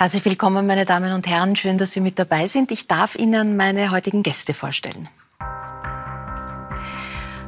[0.00, 1.56] Herzlich willkommen, meine Damen und Herren.
[1.56, 2.70] Schön, dass Sie mit dabei sind.
[2.70, 5.08] Ich darf Ihnen meine heutigen Gäste vorstellen.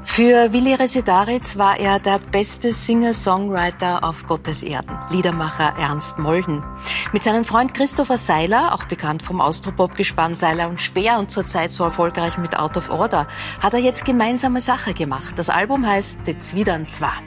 [0.02, 6.64] Für Willi Residaritz war er der beste Singer-Songwriter auf Gottes Erden, Liedermacher Ernst Molden.
[7.12, 11.84] Mit seinem Freund Christopher Seiler, auch bekannt vom Austropop-Gespann Seiler und Speer und zurzeit so
[11.84, 13.28] erfolgreich mit Out of Order,
[13.60, 15.34] hat er jetzt gemeinsame Sache gemacht.
[15.36, 17.22] Das Album heißt De Zwiedern zwar.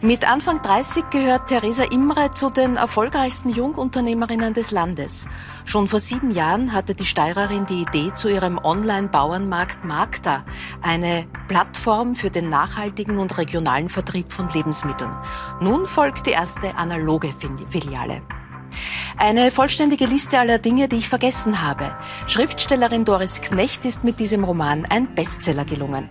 [0.00, 5.26] Mit Anfang 30 gehört Theresa Imre zu den erfolgreichsten Jungunternehmerinnen des Landes.
[5.64, 10.44] Schon vor sieben Jahren hatte die Steirerin die Idee zu ihrem Online-Bauernmarkt Magda,
[10.82, 15.10] eine Plattform für den nachhaltigen und regionalen Vertrieb von Lebensmitteln.
[15.60, 17.32] Nun folgt die erste analoge
[17.68, 18.22] Filiale.
[19.16, 21.92] Eine vollständige Liste aller Dinge, die ich vergessen habe.
[22.26, 26.08] Schriftstellerin Doris Knecht ist mit diesem Roman ein Bestseller gelungen.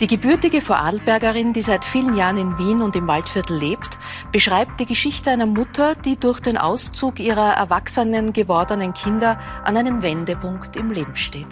[0.00, 3.98] Die gebürtige Vorarlbergerin, die seit vielen Jahren in Wien und im Waldviertel lebt,
[4.32, 10.02] beschreibt die Geschichte einer Mutter, die durch den Auszug ihrer erwachsenen gewordenen Kinder an einem
[10.02, 11.48] Wendepunkt im Leben steht.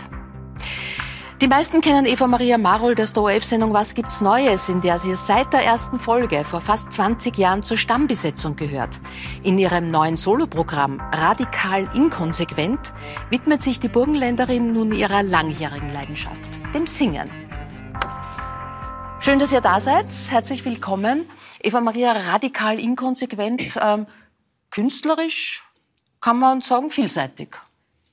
[1.41, 5.17] Die meisten kennen Eva Maria Marold aus der ORF-Sendung Was gibt's Neues, in der sie
[5.17, 9.01] seit der ersten Folge vor fast 20 Jahren zur Stammbesetzung gehört.
[9.43, 12.93] In ihrem neuen Soloprogramm Radikal Inkonsequent
[13.31, 17.31] widmet sich die Burgenländerin nun ihrer langjährigen Leidenschaft, dem Singen.
[19.21, 20.13] Schön, dass ihr da seid.
[20.29, 21.27] Herzlich willkommen.
[21.63, 24.07] Eva Maria, radikal inkonsequent, ähm,
[24.69, 25.65] künstlerisch
[26.21, 27.57] kann man sagen, vielseitig.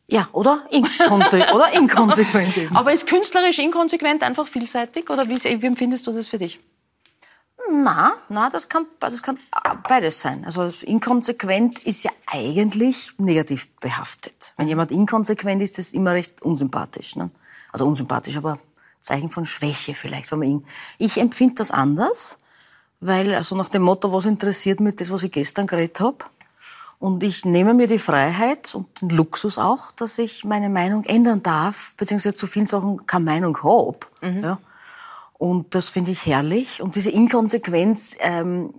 [0.07, 0.65] Ja, oder?
[0.71, 2.75] Inkonse oder inkonsequent eben.
[2.75, 5.09] Aber ist künstlerisch inkonsequent einfach vielseitig?
[5.09, 6.59] Oder wie, wie empfindest du das für dich?
[7.69, 9.37] Na, na, das kann, das kann
[9.87, 10.45] beides sein.
[10.45, 14.53] Also inkonsequent ist ja eigentlich negativ behaftet.
[14.55, 17.17] Wenn jemand inkonsequent ist, ist das immer recht unsympathisch.
[17.17, 17.29] Ne?
[17.73, 18.57] Also unsympathisch, aber
[19.01, 20.31] Zeichen von Schwäche vielleicht.
[20.31, 20.65] Wenn man
[20.97, 22.37] ich empfinde das anders,
[23.01, 26.25] weil also nach dem Motto, was interessiert mich das, was ich gestern geredet habe,
[26.99, 31.43] und ich nehme mir die Freiheit und den Luxus auch, dass ich meine Meinung ändern
[31.43, 33.99] darf, beziehungsweise zu vielen Sachen keine Meinung habe.
[34.21, 34.39] Mhm.
[34.39, 34.59] Ja.
[35.37, 36.81] Und das finde ich herrlich.
[36.81, 38.73] Und diese Inkonsequenz ähm,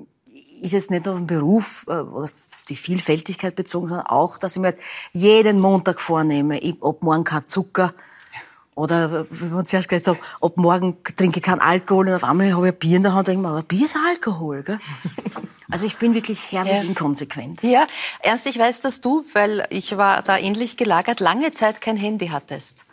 [0.60, 2.32] ist jetzt nicht nur auf den Beruf äh, oder auf
[2.68, 4.74] die Vielfältigkeit bezogen, sondern auch, dass ich mir
[5.12, 7.94] jeden Montag vornehme, ob morgen kein Zucker
[8.74, 12.52] oder wie wir zuerst gesagt haben, ob morgen trinke ich keinen Alkohol und auf einmal
[12.52, 14.62] habe ich ein Bier in der Hand und denke mir, aber Bier ist Alkohol.
[14.62, 14.78] Gell?
[15.70, 16.82] Also ich bin wirklich herrlich ja.
[16.82, 17.62] inkonsequent.
[17.62, 17.86] Ja,
[18.22, 22.28] erst ich weiß, dass du, weil ich war da ähnlich gelagert, lange Zeit kein Handy
[22.28, 22.84] hattest.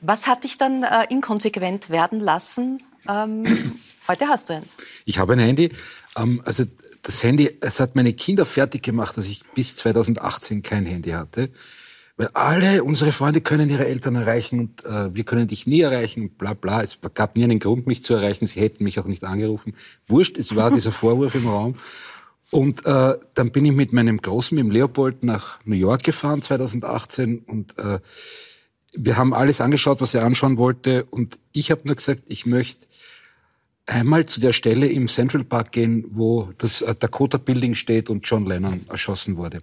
[0.00, 2.82] Was hat dich dann äh, inkonsequent werden lassen?
[3.08, 3.44] Ähm,
[4.08, 4.74] heute hast du eins.
[5.04, 5.70] Ich habe ein Handy.
[6.16, 6.64] Ähm, also
[7.02, 11.50] das Handy, es hat meine Kinder fertig gemacht, dass ich bis 2018 kein Handy hatte.
[12.16, 16.22] Weil alle unsere Freunde können ihre Eltern erreichen und äh, wir können dich nie erreichen
[16.22, 16.80] und bla bla.
[16.80, 18.46] Es gab nie einen Grund, mich zu erreichen.
[18.46, 19.74] Sie hätten mich auch nicht angerufen.
[20.06, 21.74] Wurscht, es war dieser Vorwurf im Raum.
[22.50, 26.42] Und äh, dann bin ich mit meinem Großen, mit dem Leopold, nach New York gefahren
[26.42, 27.98] 2018 und äh,
[28.96, 31.04] wir haben alles angeschaut, was er anschauen wollte.
[31.04, 32.86] Und ich habe nur gesagt, ich möchte
[33.86, 38.28] einmal zu der Stelle im Central Park gehen, wo das äh, Dakota Building steht und
[38.28, 39.60] John Lennon erschossen wurde.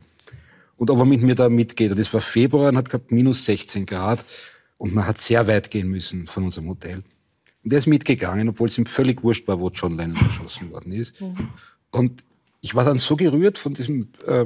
[0.78, 1.92] Und ob er mit mir da mitgeht.
[1.92, 4.26] Und es war Februar und hat gehabt minus 16 Grad
[4.78, 7.04] und man hat sehr weit gehen müssen von unserem Hotel.
[7.64, 10.92] Und er ist mitgegangen, obwohl es ihm völlig wurscht war, wo John Lennon erschossen worden
[10.92, 11.22] ist.
[11.22, 11.50] Mhm.
[11.92, 12.24] Und
[12.62, 14.46] ich war dann so gerührt von diesem äh,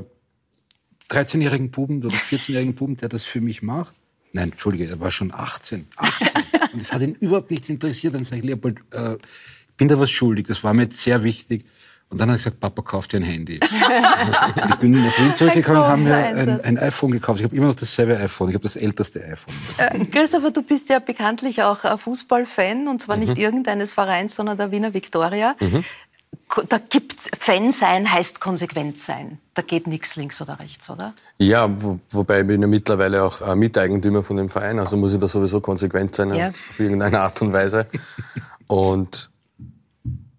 [1.09, 3.93] 13-jährigen Buben oder 14-jährigen Buben, der das für mich macht.
[4.31, 5.87] Nein, Entschuldige, er war schon 18.
[5.95, 6.27] 18.
[6.73, 8.15] Und das hat ihn überhaupt nicht interessiert.
[8.15, 10.47] Dann sage ich, Leopold, äh, ich bin da was schuldig.
[10.47, 11.65] Das war mir jetzt sehr wichtig.
[12.09, 13.55] Und dann hat er gesagt, Papa, kauf dir ein Handy.
[14.69, 17.39] ich bin nach Wien zurückgekommen und haben mir ein, ein, iPhone gekauft.
[17.39, 18.49] Ich habe immer noch dasselbe iPhone.
[18.49, 19.53] Ich habe das älteste iPhone.
[19.77, 23.41] Äh, Christopher, du bist ja bekanntlich auch Fußballfan und zwar nicht mhm.
[23.41, 25.55] irgendeines Vereins, sondern der Wiener Viktoria.
[25.59, 25.83] Mhm
[26.69, 29.39] da gibt's Fan sein heißt konsequent sein.
[29.53, 31.13] Da geht nichts links oder rechts, oder?
[31.37, 35.13] Ja, wo, wobei ich bin ja mittlerweile auch äh, Miteigentümer von dem Verein, also muss
[35.13, 36.49] ich da sowieso konsequent sein ja.
[36.49, 37.87] auf irgendeine Art und Weise.
[38.67, 39.29] Und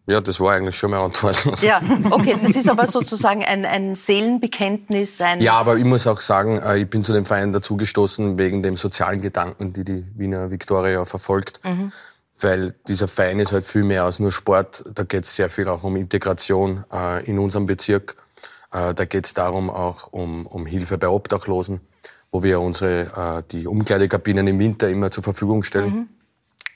[0.09, 1.45] ja, das war eigentlich schon meine Antwort.
[1.63, 1.81] Ja,
[2.11, 5.21] okay, das ist aber sozusagen ein, ein Seelenbekenntnis.
[5.21, 8.63] Ein ja, aber ich muss auch sagen, äh, ich bin zu dem Verein dazugestoßen wegen
[8.63, 11.61] dem sozialen Gedanken, die die Wiener Viktoria verfolgt.
[11.65, 11.93] Mhm
[12.41, 14.85] weil dieser Verein ist halt viel mehr als nur Sport.
[14.93, 18.17] Da geht es sehr viel auch um Integration äh, in unserem Bezirk.
[18.73, 21.81] Äh, da geht es darum auch um, um Hilfe bei Obdachlosen,
[22.31, 25.95] wo wir unsere äh, die Umkleidekabinen im Winter immer zur Verfügung stellen.
[25.95, 26.09] Mhm.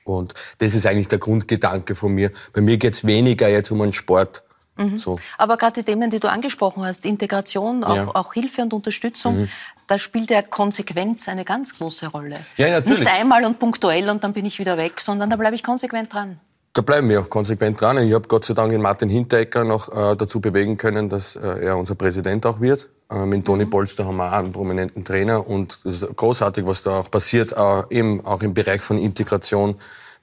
[0.05, 2.31] Und das ist eigentlich der Grundgedanke von mir.
[2.53, 4.43] Bei mir geht es weniger jetzt um einen Sport,
[4.81, 4.99] Mhm.
[4.99, 5.19] So.
[5.38, 8.09] Aber gerade die Themen, die du angesprochen hast, Integration, auch, ja.
[8.15, 9.49] auch Hilfe und Unterstützung, mhm.
[9.87, 12.38] da spielt ja Konsequenz eine ganz große Rolle.
[12.56, 13.00] Ja, natürlich.
[13.00, 16.12] Nicht einmal und punktuell und dann bin ich wieder weg, sondern da bleibe ich konsequent
[16.12, 16.41] dran.
[16.73, 17.99] da bleiben wir auch konsequent dran.
[17.99, 21.65] Ich habe Gott sei Dank den Martin Hinteregger noch äh, dazu bewegen können, dass äh,
[21.65, 22.88] er unser Präsident auch wird.
[23.11, 23.71] Äh, mit Toni mhm.
[23.71, 27.53] Polster haben wir auch einen prominenten Trainer und es ist großartig, was da auch passiert,
[27.53, 29.77] äh, eben auch im Bereich von Integration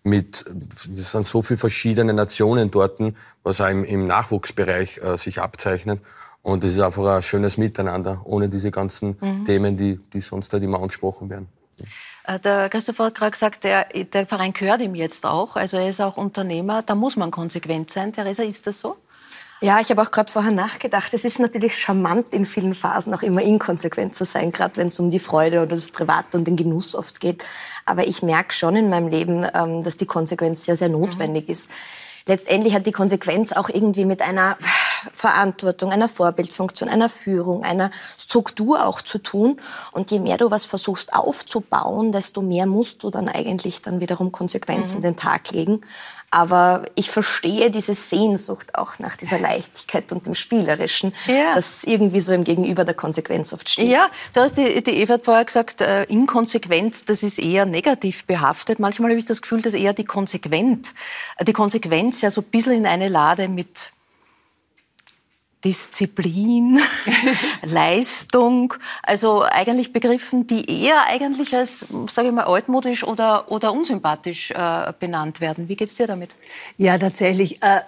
[0.08, 0.46] mit,
[0.96, 3.00] es sind so viele verschiedene Nationen dort,
[3.44, 6.02] was auch im, im Nachwuchsbereich äh, sich abzeichnet.
[6.42, 9.46] Und es ist einfach ein schönes Miteinander, ohne diese ganzen mhm.
[9.46, 11.50] Themen, die, die sonst halt immer angesprochen werden.
[12.24, 15.56] Äh, der Christopher hat gerade gesagt, der, der Verein gehört ihm jetzt auch.
[15.56, 16.84] Also er ist auch Unternehmer.
[16.84, 18.14] Da muss man konsequent sein.
[18.14, 18.98] Theresa, ist das so?
[19.60, 21.14] Ja, ich habe auch gerade vorher nachgedacht.
[21.14, 25.00] Es ist natürlich charmant, in vielen Phasen auch immer inkonsequent zu sein, gerade wenn es
[25.00, 27.44] um die Freude oder das Private und den Genuss oft geht.
[27.84, 31.54] Aber ich merke schon in meinem Leben, ähm, dass die Konsequenz sehr, sehr notwendig mhm.
[31.54, 31.72] ist.
[32.28, 34.58] Letztendlich hat die Konsequenz auch irgendwie mit einer
[35.14, 39.60] Verantwortung, einer Vorbildfunktion, einer Führung, einer Struktur auch zu tun.
[39.92, 44.32] Und je mehr du was versuchst aufzubauen, desto mehr musst du dann eigentlich dann wiederum
[44.32, 45.04] Konsequenzen mhm.
[45.04, 45.82] den Tag legen.
[46.30, 51.56] Aber ich verstehe diese Sehnsucht auch nach dieser Leichtigkeit und dem Spielerischen, ja.
[51.56, 53.90] das irgendwie so im Gegenüber der Konsequenz oft steht.
[53.90, 58.80] Ja, du hast die, die Eva vorher gesagt, äh, Inkonsequenz, das ist eher negativ behaftet.
[58.80, 60.94] Manchmal habe ich das Gefühl, dass eher die Konsequenz,
[61.42, 63.92] die Konsequenz ja so ein bisschen in eine Lade mit
[65.64, 66.80] Disziplin,
[67.64, 68.74] Leistung,
[69.04, 74.94] also eigentlich Begriffen, die eher eigentlich als, sage ich mal, altmodisch oder, oder unsympathisch äh,
[75.00, 75.68] benannt werden.
[75.68, 76.32] Wie geht's dir damit?
[76.78, 77.62] Ja, tatsächlich.
[77.64, 77.82] Äh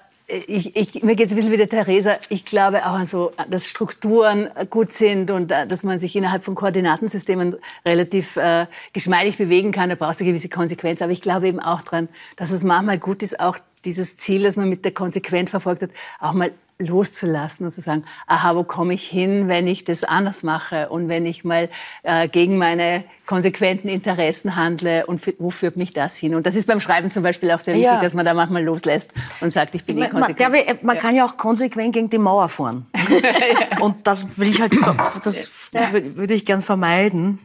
[0.48, 2.18] ich, ich, mir geht es ein bisschen wie der Theresa.
[2.30, 6.56] Ich glaube auch, also, dass Strukturen gut sind und äh, dass man sich innerhalb von
[6.56, 7.56] Koordinatensystemen
[7.86, 9.90] relativ äh, geschmeidig bewegen kann.
[9.90, 11.02] Da braucht es eine gewisse Konsequenz.
[11.02, 14.56] Aber ich glaube eben auch dran, dass es manchmal gut ist, auch dieses Ziel, das
[14.56, 15.90] man mit der Konsequenz verfolgt hat,
[16.20, 20.44] auch mal loszulassen und zu sagen, aha, wo komme ich hin, wenn ich das anders
[20.44, 21.70] mache und wenn ich mal
[22.04, 26.36] äh, gegen meine konsequenten Interessen handle und wo führt mich das hin?
[26.36, 28.02] Und das ist beim Schreiben zum Beispiel auch sehr wichtig, ja.
[28.02, 29.12] dass man da manchmal loslässt
[29.42, 30.68] und sagt, ich bin man, inkonsequent.
[30.68, 32.88] Man, man kann ja auch konsequent gegen die Mauer fahren.
[33.82, 34.74] und das will ich halt,
[35.24, 37.40] das würde ich gern vermeiden.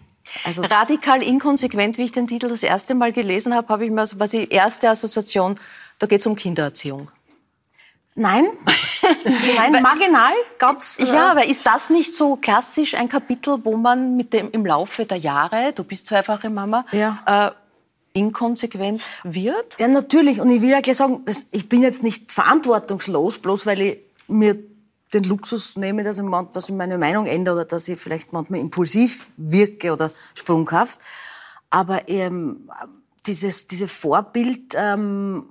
[0.44, 4.06] Also radikal inkonsequent, wie ich den Titel das erste Mal gelesen habe, habe ich mir,
[4.14, 5.56] was die erste Assoziation,
[5.98, 7.08] da geht es um Kindererziehung.
[8.16, 8.46] Nein,
[9.56, 11.00] nein, marginal, ganz.
[11.00, 14.64] Äh ja, aber ist das nicht so klassisch ein Kapitel, wo man mit dem im
[14.64, 17.18] Laufe der Jahre, du bist zweifache Mama, ja.
[17.26, 19.80] äh, inkonsequent wird?
[19.80, 20.40] Ja, natürlich.
[20.40, 24.58] Und ich will ja gleich sagen, ich bin jetzt nicht verantwortungslos, bloß weil ich mir
[25.12, 28.60] den Luxus nehme, dass ich, dass ich meine Meinung ändere oder dass ich vielleicht manchmal
[28.60, 31.00] impulsiv wirke oder sprunghaft.
[31.70, 32.70] Aber ähm,
[33.26, 35.46] dieses, diese Vorbild, ähm,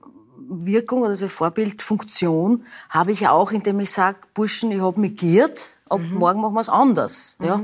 [0.48, 5.78] Wirkung oder diese Vorbildfunktion habe ich auch, indem ich sage, Burschen, ich habe mich giert,
[5.90, 6.16] ab mhm.
[6.16, 7.38] morgen machen wir es anders.
[7.40, 7.46] Mhm.
[7.46, 7.64] Ja?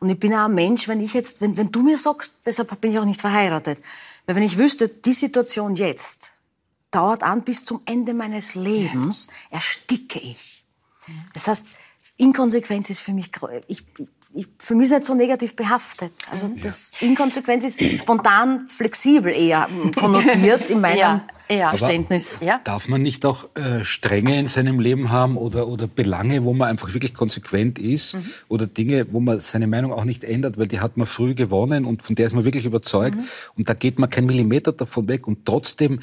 [0.00, 2.80] Und ich bin auch ein Mensch, wenn ich jetzt, wenn, wenn du mir sagst, deshalb
[2.80, 3.82] bin ich auch nicht verheiratet,
[4.26, 6.34] weil wenn ich wüsste, die Situation jetzt
[6.90, 10.64] dauert an bis zum Ende meines Lebens, ersticke ich.
[11.34, 11.64] Das heißt,
[12.16, 13.30] Inkonsequenz ist für mich,
[13.66, 13.84] ich,
[14.34, 16.12] ich, für mich ist nicht so negativ behaftet.
[16.30, 16.60] Also mhm.
[16.60, 21.68] das Inkonsequenz ist spontan, flexibel eher konnotiert in meinem ja, ja.
[21.70, 22.38] Verständnis.
[22.42, 22.60] Ja.
[22.62, 26.68] Darf man nicht auch äh, Stränge in seinem Leben haben oder, oder Belange, wo man
[26.68, 28.30] einfach wirklich konsequent ist mhm.
[28.48, 31.86] oder Dinge, wo man seine Meinung auch nicht ändert, weil die hat man früh gewonnen
[31.86, 33.24] und von der ist man wirklich überzeugt mhm.
[33.56, 36.00] und da geht man kein Millimeter davon weg und trotzdem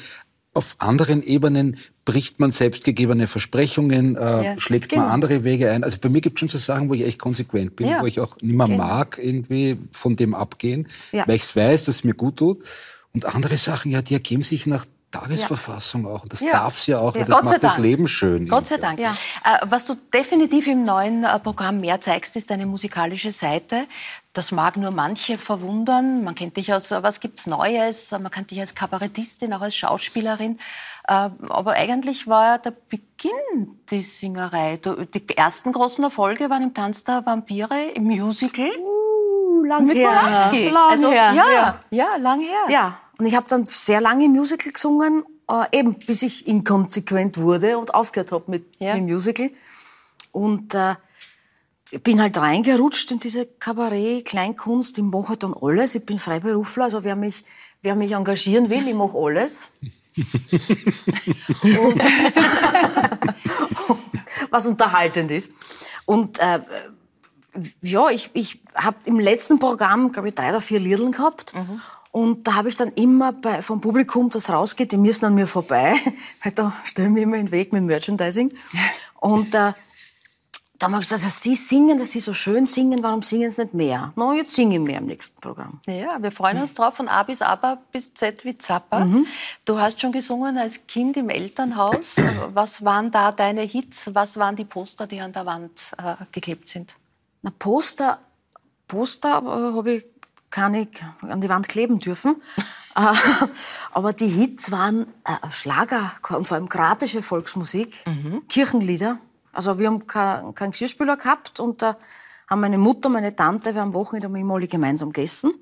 [0.56, 5.02] auf anderen Ebenen bricht man selbstgegebene Versprechungen, äh, ja, schlägt genau.
[5.02, 5.84] man andere Wege ein.
[5.84, 8.00] Also bei mir gibt es schon so Sachen, wo ich echt konsequent bin, ja.
[8.00, 8.84] wo ich auch nicht mehr genau.
[8.84, 11.26] mag, irgendwie von dem abgehen, ja.
[11.26, 12.64] weil ich es weiß, dass es mir gut tut.
[13.12, 16.10] Und andere Sachen, ja, die ergeben sich nach Tagesverfassung ja.
[16.10, 16.22] auch.
[16.22, 16.52] Und das ja.
[16.52, 18.48] darf es ja auch, weil das macht das Leben schön.
[18.48, 18.98] Gott sei Dank.
[18.98, 19.12] Ja.
[19.44, 23.86] Äh, was du definitiv im neuen äh, Programm mehr zeigst, ist deine musikalische Seite.
[24.32, 26.22] Das mag nur manche verwundern.
[26.22, 28.10] Man kennt dich aus, was gibt's Neues?
[28.10, 30.58] Man kennt dich als Kabarettistin, auch als Schauspielerin.
[31.08, 34.78] Äh, aber eigentlich war ja der Beginn die Singerei.
[34.78, 38.70] Die ersten großen Erfolge waren im Tanz der Vampire, im Musical.
[38.78, 40.08] Uh, lang mit her.
[40.08, 40.68] Polanski.
[40.68, 41.32] Lang also, her.
[41.32, 42.64] Ja, ja, ja, lang her.
[42.68, 47.78] Ja, und ich habe dann sehr lange Musical gesungen, äh, eben bis ich inkonsequent wurde
[47.78, 48.94] und aufgehört habe mit ja.
[48.94, 49.50] dem Musical.
[50.32, 50.96] Und äh,
[51.90, 55.94] ich bin halt reingerutscht in diese Kabarett, Kleinkunst, ich mache halt dann alles.
[55.94, 57.44] Ich bin Freiberufler, also wer mich,
[57.82, 59.68] wer mich engagieren will, ich mache alles.
[61.62, 62.02] und,
[64.50, 65.52] was unterhaltend ist.
[66.06, 66.60] Und äh,
[67.82, 71.54] ja, ich, ich habe im letzten Programm, glaube ich, drei oder vier Liedern gehabt.
[71.54, 71.80] Mhm.
[72.16, 75.46] Und da habe ich dann immer bei, vom Publikum, das rausgeht, die müssen an mir
[75.46, 75.96] vorbei,
[76.42, 78.54] weil da stellen wir immer in den Weg mit Merchandising.
[79.20, 79.74] Und äh,
[80.78, 83.60] Da haben wir gesagt, dass Sie singen, dass Sie so schön singen, warum singen Sie
[83.64, 84.14] nicht mehr?
[84.16, 85.82] Na, jetzt singe ich mehr im nächsten Programm.
[85.86, 89.06] Ja, wir freuen uns drauf, von A bis Aber bis Z wie Zappa.
[89.66, 92.16] Du hast schon gesungen als Kind im Elternhaus.
[92.54, 94.14] Was waren da deine Hits?
[94.14, 96.94] Was waren die Poster, die an der Wand äh, geklebt sind?
[97.42, 98.20] Na, Poster,
[98.88, 100.15] Poster äh, habe ich
[100.56, 100.86] keine
[101.20, 102.40] an die Wand kleben dürfen.
[102.94, 103.12] Äh,
[103.92, 108.04] Aber die Hits waren äh, Schlager, und vor allem kroatische Volksmusik,
[108.48, 109.18] Kirchenlieder.
[109.52, 111.96] Also wir haben keinen kein Geschirrspüler gehabt und da
[112.48, 115.52] haben meine Mutter, meine Tante, wir haben am Wochenende haben immer alle gemeinsam gegessen.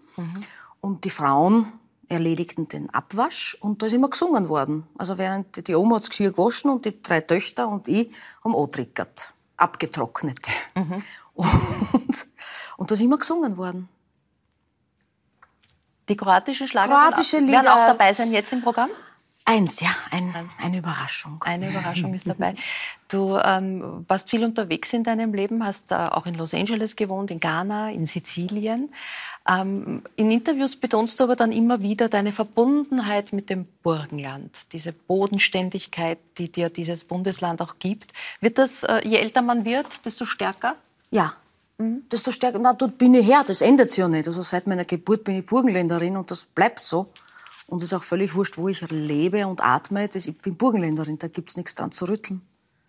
[0.80, 1.72] Und die Frauen
[2.08, 4.86] erledigten den Abwasch und da ist immer gesungen worden.
[4.98, 8.10] Also während die- Oma hat das Geschirr gewaschen und die drei Töchter und ich
[8.44, 10.46] haben angetrickert, abgetrocknet.
[11.34, 12.26] Und,
[12.76, 13.88] und da ist immer gesungen worden.
[16.08, 17.86] Die kroatische Schlager Kroatische werden auch- werden auch Lieder.
[17.88, 18.90] dabei sein jetzt im Programm?
[19.46, 21.42] Eins, ja, ein, eine Überraschung.
[21.44, 22.54] Eine Überraschung ist dabei.
[23.08, 27.30] Du ähm, warst viel unterwegs in deinem Leben, hast äh, auch in Los Angeles gewohnt,
[27.30, 28.90] in Ghana, in Sizilien.
[29.46, 34.94] Ähm, in Interviews betonst du aber dann immer wieder deine Verbundenheit mit dem Burgenland, diese
[34.94, 38.14] Bodenständigkeit, die dir dieses Bundesland auch gibt.
[38.40, 40.76] Wird das, äh, je älter man wird, desto stärker?
[41.10, 41.34] Ja.
[42.10, 44.26] Desto stärker, na, dort bin ich her, das ändert sich ja nicht.
[44.26, 47.12] Also seit meiner Geburt bin ich Burgenländerin und das bleibt so.
[47.66, 50.08] Und es ist auch völlig wurscht, wo ich lebe und atme.
[50.08, 52.42] Das, ich bin Burgenländerin, da gibt's nichts dran zu rütteln.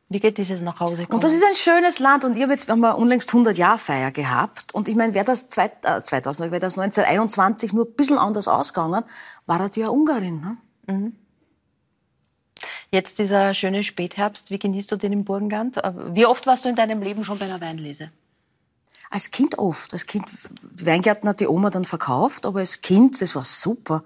[0.08, 1.16] Wie geht dieses nach Hause kommen?
[1.16, 3.58] Und das ist ein schönes Land und ich hab jetzt, wir haben eine unlängst 100
[3.58, 7.86] Jahr Feier gehabt und ich meine, wäre das, zwei, äh, 2000, wäre das 1921 nur
[7.86, 9.04] ein bisschen anders ausgegangen,
[9.48, 10.42] war er die ja Ungarin.
[10.42, 11.12] Ne?
[12.92, 15.78] Jetzt dieser schöne Spätherbst, wie genießt du den im Burgenland?
[15.78, 18.12] Äh, Wie oft warst du in deinem Leben schon bei einer Weinlese?
[19.16, 19.94] Als Kind oft.
[19.94, 20.26] Als Kind,
[20.62, 24.04] die Weingärten hat die Oma dann verkauft, aber als Kind, das war super.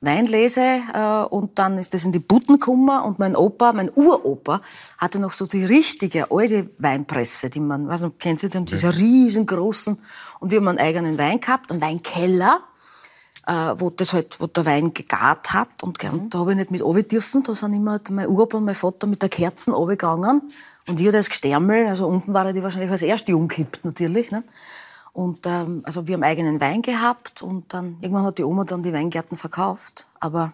[0.00, 4.60] Weinlese äh, und dann ist das in die Butten gekommen und mein Opa, mein Uropa,
[4.96, 8.96] hatte noch so die richtige alte Weinpresse, die man, weiß nicht, kennt Sie denn, diese
[8.96, 9.98] riesengroßen.
[10.38, 12.60] Und wir haben einen eigenen Wein gehabt, einen Weinkeller,
[13.48, 15.82] äh, wo das halt, wo der Wein gegart hat.
[15.82, 18.66] Und, und da habe ich nicht mit runter dürfen, da sind immer mein Uropa und
[18.66, 20.42] mein Vater mit der Kerzen runtergegangen
[20.88, 24.30] und ich hatte das Gestärmel, also unten war er die wahrscheinlich als erste umkippt natürlich,
[24.30, 24.42] ne?
[25.12, 28.84] Und ähm, also wir haben eigenen Wein gehabt und dann irgendwann hat die Oma dann
[28.84, 30.06] die Weingärten verkauft.
[30.20, 30.52] Aber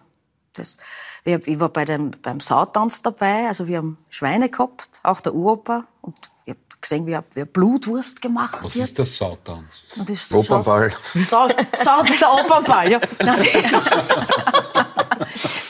[0.53, 0.77] das,
[1.23, 5.85] ich, war bei dem, beim Sautanz dabei, also wir haben Schweine gehabt, auch der Uropa.
[6.01, 6.15] Und
[6.45, 8.85] ich habe gesehen, wie, wie Blutwurst gemacht Was wird.
[8.85, 9.83] ist das Sautanz?
[9.97, 10.91] Und das Opernball.
[11.29, 12.99] Sau, Sau, das ist ein Opernball, ja.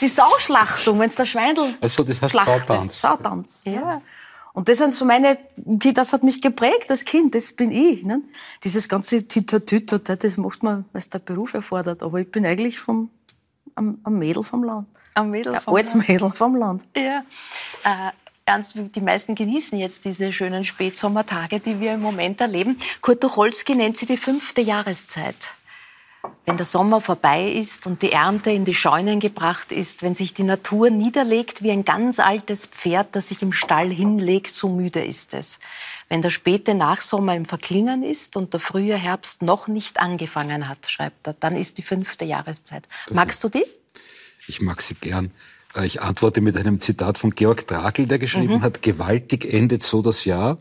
[0.01, 2.67] Die Sauschlachtung, wenn es der Schweindel Ach so, das heißt schlachtest.
[2.67, 3.01] Sautanz.
[3.01, 3.65] Sautanz.
[3.65, 4.01] Ja.
[4.55, 8.03] Und das sind so meine, das hat mich geprägt als Kind, das bin ich.
[8.03, 8.21] Ne?
[8.63, 12.01] Dieses ganze Tüter-Tüter, das macht man, weil es der Beruf erfordert.
[12.01, 13.09] Aber ich bin eigentlich vom,
[13.75, 14.87] am, am Mädel vom Land.
[15.13, 16.07] Am Mädel Ein vom Land.
[16.07, 16.83] Mädel vom Land.
[16.95, 17.25] Ja.
[17.83, 18.11] Äh,
[18.45, 22.77] Ernst, die meisten genießen jetzt diese schönen Spätsommertage, die wir im Moment erleben.
[23.01, 25.35] Kurt Tucholsky nennt sie die fünfte Jahreszeit.
[26.45, 30.33] Wenn der Sommer vorbei ist und die Ernte in die Scheunen gebracht ist, wenn sich
[30.33, 35.03] die Natur niederlegt wie ein ganz altes Pferd, das sich im Stall hinlegt, so müde
[35.03, 35.59] ist es.
[36.09, 40.89] Wenn der späte Nachsommer im Verklingen ist und der frühe Herbst noch nicht angefangen hat,
[40.89, 42.83] schreibt er, dann ist die fünfte Jahreszeit.
[43.11, 43.65] Magst du die?
[44.47, 45.31] Ich mag sie gern.
[45.75, 48.21] Äh, Ich antworte mit einem Zitat von Georg Trakl, der Mhm.
[48.21, 50.57] geschrieben hat, gewaltig endet so das Jahr.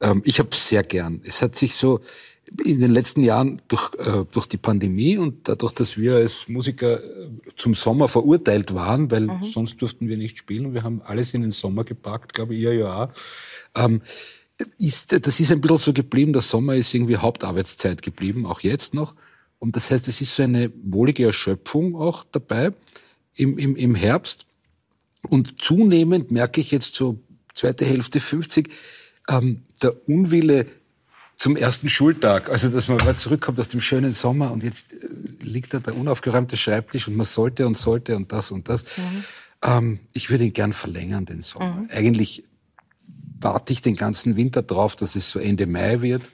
[0.00, 1.20] Ähm, Ich habe es sehr gern.
[1.24, 2.00] Es hat sich so
[2.64, 7.02] in den letzten Jahren durch, äh, durch die Pandemie und dadurch, dass wir als Musiker
[7.02, 9.44] äh, zum Sommer verurteilt waren, weil Mhm.
[9.52, 12.62] sonst durften wir nicht spielen und wir haben alles in den Sommer gepackt, glaube ich,
[12.62, 13.10] ja auch.
[13.74, 14.00] Ähm,
[14.78, 18.94] ist, das ist ein bisschen so geblieben, der Sommer ist irgendwie Hauptarbeitszeit geblieben, auch jetzt
[18.94, 19.14] noch.
[19.58, 22.72] Und das heißt, es ist so eine wohlige Erschöpfung auch dabei
[23.34, 24.46] im, im, im Herbst.
[25.28, 27.18] Und zunehmend merke ich jetzt so
[27.54, 28.68] zweite Hälfte 50,
[29.28, 30.66] ähm, der Unwille
[31.36, 32.48] zum ersten Schultag.
[32.50, 35.08] Also, dass man mal zurückkommt aus dem schönen Sommer und jetzt äh,
[35.42, 38.84] liegt da der unaufgeräumte Schreibtisch und man sollte und sollte und das und das.
[39.62, 41.86] Ähm, ich würde ihn gern verlängern, den Sommer.
[41.90, 42.44] Eigentlich
[43.40, 46.30] warte ich den ganzen Winter drauf, dass es so Ende Mai wird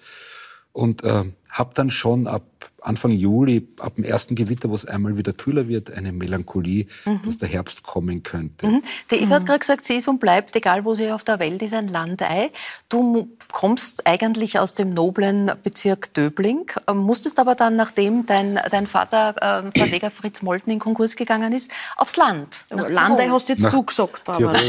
[0.72, 2.44] und äh, habe dann schon ab
[2.80, 6.86] Anfang Juli, ab dem ersten Gewitter, wo es einmal wieder kühler wird, eine Melancholie,
[7.24, 8.66] dass der Herbst kommen könnte.
[8.66, 8.82] Mhm.
[9.10, 11.62] Der Eva hat gerade gesagt, sie ist und bleibt, egal wo sie auf der Welt
[11.62, 12.50] ist, ein Landei.
[12.88, 18.86] Du kommst eigentlich aus dem noblen Bezirk Döbling, ähm, musstest aber dann, nachdem dein, dein
[18.88, 19.34] Vater,
[19.68, 22.64] äh, Verleger Fritz Molten, in Konkurs gegangen ist, aufs Land.
[22.74, 24.24] nach Landei hast jetzt Nach du gesagt.
[24.24, 24.56] Tirol.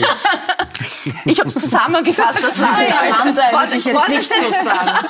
[1.25, 2.88] Ich habe es zusammengefasst, das Landei.
[2.88, 5.07] Ja, Landei würde ich jetzt nicht so sagen.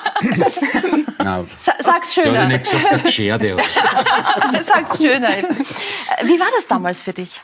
[1.24, 2.48] Nein, Sa- Sag's ich habe schöner.
[2.78, 3.54] Gesagt, der Gescherde.
[3.56, 3.64] oder?
[4.62, 5.38] Sag's schöner.
[5.38, 5.48] Eva.
[5.48, 7.42] Äh, Wie war das damals für dich?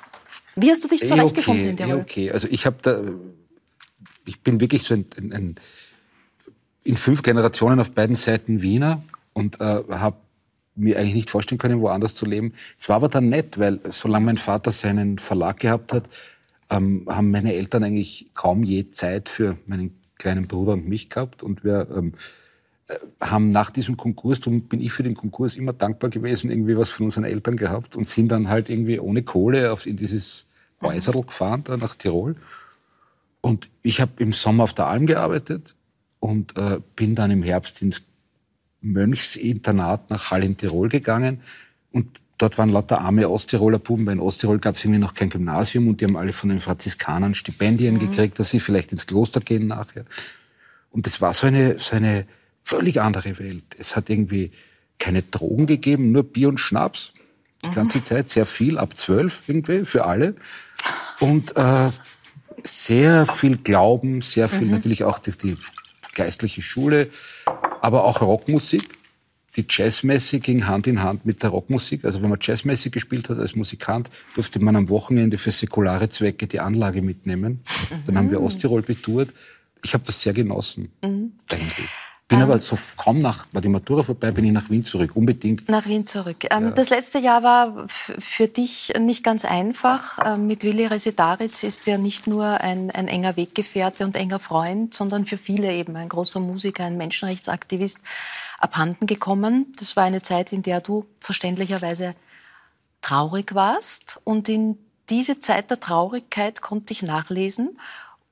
[0.56, 2.02] Wie hast du dich zurechtgefunden okay, in eh Tirol?
[2.02, 2.32] okay.
[2.32, 3.02] Also ich habe da,
[4.26, 5.56] ich bin wirklich so ein, ein, ein
[6.84, 9.02] in fünf Generationen auf beiden Seiten Wiener
[9.34, 10.18] und äh, habe
[10.76, 12.54] mir eigentlich nicht vorstellen können, woanders zu leben.
[12.78, 16.10] Es war aber dann nett, weil solange mein Vater seinen Verlag gehabt hat,
[16.70, 21.44] ähm, haben meine Eltern eigentlich kaum je Zeit für meinen kleinen Bruder und mich gehabt.
[21.44, 22.18] Und wir ähm, äh,
[23.22, 26.90] haben nach diesem Konkurs, darum bin ich für den Konkurs immer dankbar gewesen, irgendwie was
[26.90, 30.48] von unseren Eltern gehabt und sind dann halt irgendwie ohne Kohle auf, in dieses
[30.82, 32.36] Häuserl gefahren, da nach Tirol.
[33.42, 35.76] Und ich habe im Sommer auf der Alm gearbeitet
[36.20, 38.02] und äh, bin dann im Herbst ins
[38.82, 41.42] Mönchsinternat nach Hall in Tirol gegangen.
[41.92, 45.30] Und dort waren lauter arme Osttiroler Buben, weil in Osttirol gab es irgendwie noch kein
[45.30, 48.00] Gymnasium und die haben alle von den Franziskanern Stipendien mhm.
[48.00, 50.06] gekriegt, dass sie vielleicht ins Kloster gehen nachher.
[50.92, 52.26] Und das war so eine, so eine
[52.64, 53.64] völlig andere Welt.
[53.78, 54.52] Es hat irgendwie
[55.00, 57.14] keine Drogen gegeben, nur Bier und Schnaps.
[57.64, 57.74] Die mhm.
[57.74, 60.36] ganze Zeit, sehr viel, ab zwölf irgendwie, für alle.
[61.20, 61.90] Und äh,
[62.64, 64.72] sehr viel Glauben, sehr viel mhm.
[64.72, 65.58] natürlich auch die, die
[66.16, 67.10] geistliche Schule,
[67.82, 68.98] aber auch Rockmusik.
[69.56, 72.06] Die Jazzmesse ging Hand in Hand mit der Rockmusik.
[72.06, 76.48] Also wenn man Jazzmesse gespielt hat als Musikant, durfte man am Wochenende für säkulare Zwecke
[76.48, 77.62] die Anlage mitnehmen.
[77.90, 78.04] Mhm.
[78.06, 79.30] Dann haben wir Osttirol betourt.
[79.84, 80.92] Ich habe das sehr genossen.
[81.02, 81.34] Mhm.
[81.50, 81.90] Eigentlich.
[82.30, 85.16] Bin ähm, aber so kaum nach, war die Matura vorbei, bin ich nach Wien zurück,
[85.16, 85.68] unbedingt.
[85.68, 86.46] Nach Wien zurück.
[86.52, 86.72] Ähm, ja.
[86.72, 90.20] Das letzte Jahr war für dich nicht ganz einfach.
[90.24, 94.94] Ähm, mit Willi Residaritz ist er nicht nur ein, ein, enger Weggefährte und enger Freund,
[94.94, 98.00] sondern für viele eben ein großer Musiker, ein Menschenrechtsaktivist
[98.60, 99.74] abhanden gekommen.
[99.80, 102.14] Das war eine Zeit, in der du verständlicherweise
[103.02, 104.20] traurig warst.
[104.24, 104.78] Und in
[105.10, 107.80] diese Zeit der Traurigkeit konnte ich nachlesen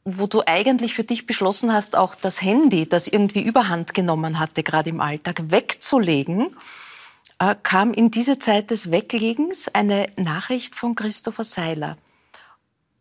[0.09, 4.63] wo du eigentlich für dich beschlossen hast, auch das Handy, das irgendwie überhand genommen hatte,
[4.63, 6.55] gerade im Alltag, wegzulegen,
[7.39, 11.97] äh, kam in diese Zeit des Weglegens eine Nachricht von Christopher Seiler.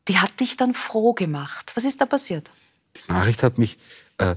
[0.08, 1.70] Die hat dich dann froh gemacht.
[1.76, 2.50] Was ist da passiert?
[2.96, 3.78] Die Nachricht hat mich
[4.18, 4.34] äh,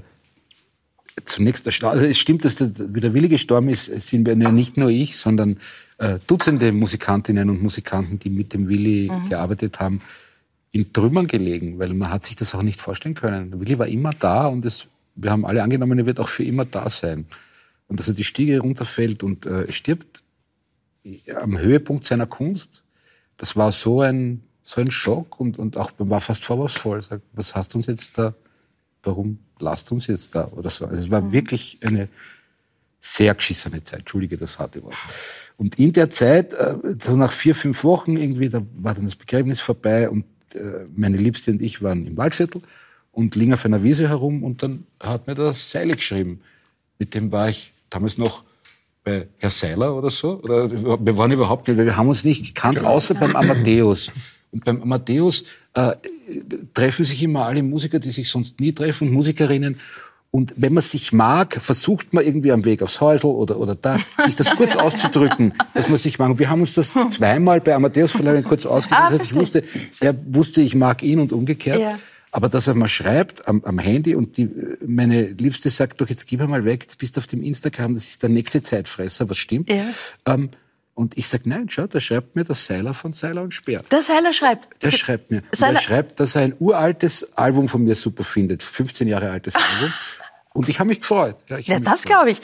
[1.24, 1.94] zunächst erstaunt.
[1.94, 4.90] Also es stimmt, dass der, wie der Willi gestorben ist, sind wir ja nicht nur
[4.90, 5.58] ich, sondern
[5.98, 9.28] äh, Dutzende Musikantinnen und Musikanten, die mit dem Willi mhm.
[9.28, 10.00] gearbeitet haben
[10.72, 13.58] in Trümmern gelegen, weil man hat sich das auch nicht vorstellen können.
[13.60, 16.64] Willi war immer da und es, wir haben alle angenommen, er wird auch für immer
[16.64, 17.26] da sein.
[17.88, 20.22] Und dass er die Stiege runterfällt und äh, stirbt
[21.40, 22.84] am Höhepunkt seiner Kunst,
[23.36, 27.02] das war so ein, so ein Schock und, und auch war fast vorwurfsvoll.
[27.02, 28.34] Sagt, was hast du uns jetzt da,
[29.02, 30.86] warum lasst uns jetzt da oder so.
[30.86, 31.32] Also es war mhm.
[31.32, 32.08] wirklich eine
[32.98, 34.94] sehr geschissene Zeit, entschuldige das harte Wort.
[35.56, 39.16] Und in der Zeit, äh, so nach vier, fünf Wochen irgendwie, da war dann das
[39.16, 40.29] Begräbnis vorbei und äh,
[40.94, 42.62] meine Liebste und ich waren im Waldviertel
[43.12, 46.40] und liegen auf einer Wiese herum und dann hat mir das Seile geschrieben.
[46.98, 48.44] Mit dem war ich damals noch
[49.04, 50.40] bei Herr Seiler oder so.
[50.42, 54.10] Oder wir waren überhaupt nicht, weil wir haben uns nicht gekannt, außer beim Amadeus.
[54.52, 55.92] Und beim Amadeus äh,
[56.74, 59.78] treffen sich immer alle Musiker, die sich sonst nie treffen, und Musikerinnen.
[60.32, 63.98] Und wenn man sich mag, versucht man irgendwie am Weg aufs Häusl oder, oder da,
[64.24, 66.30] sich das kurz auszudrücken, dass man sich mag.
[66.30, 69.04] Und wir haben uns das zweimal bei Amadeus Verleihung kurz ausgedrückt.
[69.04, 69.64] Ah, das ich wusste,
[69.98, 71.80] er wusste, ich mag ihn und umgekehrt.
[71.80, 71.98] Ja.
[72.32, 74.48] Aber dass er mal schreibt am, am Handy und die,
[74.86, 78.04] meine Liebste sagt doch, jetzt gib mal weg, jetzt bist du auf dem Instagram, das
[78.04, 79.68] ist der nächste Zeitfresser, was stimmt.
[79.72, 79.84] Ja.
[80.26, 80.50] Ähm,
[80.94, 83.82] und ich sage, nein, schau, da schreibt mir der Seiler von Seiler und Speer.
[83.90, 84.82] Der Seiler schreibt?
[84.82, 85.42] Der schreibt mir.
[85.50, 85.78] Seiler.
[85.78, 88.62] er schreibt, dass er ein uraltes Album von mir super findet.
[88.62, 89.92] 15 Jahre altes Album.
[90.52, 91.36] Und ich habe mich gefreut.
[91.48, 92.40] Ja, ja das glaube ich.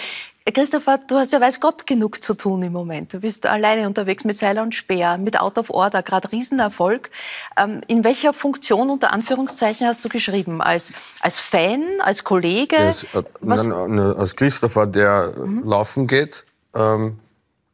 [0.53, 3.13] Christopher, du hast ja weiß Gott genug zu tun im Moment.
[3.13, 7.11] Du bist alleine unterwegs mit Seiler und Speer, mit Out of Order, gerade Riesenerfolg.
[7.59, 10.63] Ähm, in welcher Funktion unter Anführungszeichen hast du geschrieben?
[10.63, 12.79] Als, als Fan, als Kollege?
[12.79, 15.65] Als, äh, nein, als Christopher, der mhm.
[15.65, 16.45] laufen geht,
[16.77, 17.19] ähm,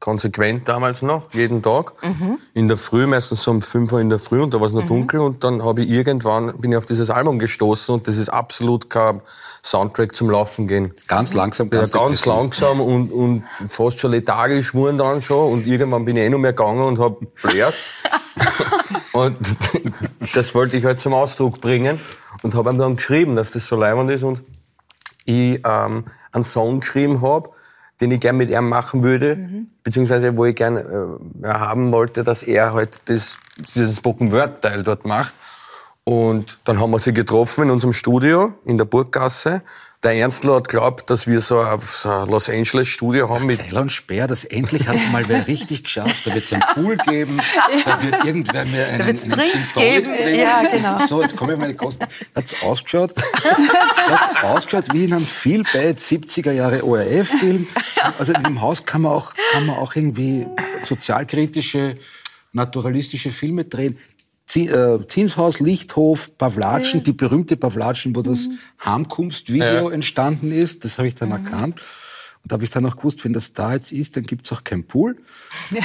[0.02, 1.94] konsequent damals noch, jeden Tag.
[2.02, 2.38] Mhm.
[2.54, 4.72] In der Früh, meistens so um 5 Uhr in der Früh und da war es
[4.72, 4.88] noch mhm.
[4.88, 8.28] dunkel und dann habe ich irgendwann, bin ich auf dieses Album gestoßen und das ist
[8.28, 9.22] absolut kein
[9.64, 10.92] Soundtrack zum Laufen gehen.
[11.06, 15.66] Ganz langsam, ganz, ja, ganz langsam und, und fast schon lethargisch wurden dann schon und
[15.68, 17.74] irgendwann bin ich eh noch mehr gegangen und habe blärt.
[19.12, 19.38] und
[20.34, 21.96] das wollte ich halt zum Ausdruck bringen
[22.42, 24.42] und habe ihm dann geschrieben, dass das so leibend ist und
[25.26, 27.50] ich ähm, einen Song geschrieben habe,
[28.02, 29.68] den ich gern mit ihm machen würde, mhm.
[29.82, 34.82] beziehungsweise wo ich gern äh, haben wollte, dass er halt das, dieses Spoken Word Teil
[34.82, 35.34] dort macht.
[36.04, 39.62] Und dann haben wir sie getroffen in unserem Studio in der Burggasse
[40.02, 43.58] der Ernstler hat glaubt, dass wir so ein, so ein Los Angeles Studio haben mit
[43.58, 46.26] Zeil und Speer, das endlich hat es mal wer richtig geschafft.
[46.26, 47.40] Da wird es einen Pool geben,
[47.84, 50.10] da wird irgendwer mir einen, da wird's einen Drinks geben.
[50.10, 50.34] Bringen.
[50.34, 51.06] Ja, genau.
[51.06, 52.04] So, jetzt kommen meine Kosten.
[52.34, 57.66] Hat's ausgeschaut, hat's ausgeschaut wie in einem viel bad 70er Jahre ORF-Film.
[58.18, 60.46] Also in dem Haus kann man auch, kann man auch irgendwie
[60.82, 61.96] sozialkritische,
[62.52, 63.98] naturalistische Filme drehen
[65.06, 68.48] Zinshaus, Lichthof, Pavlatschen, die berühmte Pavlatschen, wo das
[68.84, 69.90] Heimkunstvideo Ja.
[69.90, 70.84] entstanden ist.
[70.84, 71.80] Das habe ich dann erkannt.
[72.42, 74.64] Und da habe ich dann auch gewusst, wenn das da jetzt ist, dann gibt's auch
[74.64, 75.16] keinen Pool.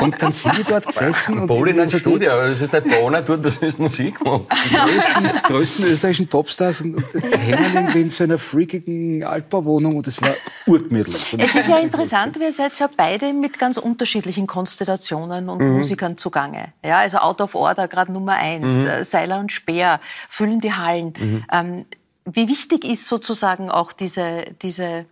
[0.00, 1.38] und dann sind die dort gesessen.
[1.40, 3.56] und Pol in irgendwie ein so die- Studio, aber das ist nicht Bohnen dort, das
[3.58, 4.18] ist Musik.
[4.26, 4.46] Mann.
[4.70, 10.06] die größten, größten österreichischen Popstars und, und hängen irgendwie in so einer freakigen Altbauwohnung und
[10.06, 10.34] das war
[10.66, 11.34] urgemütlich.
[11.38, 16.72] Es ist ja interessant, wir seid ja beide mit ganz unterschiedlichen Konstellationen und Musikern zugange.
[16.84, 21.44] Ja, also Out of Order, gerade Nummer eins, äh, Seiler und Speer, füllen die Hallen.
[21.52, 21.86] Ähm,
[22.24, 25.06] wie wichtig ist sozusagen auch diese, diese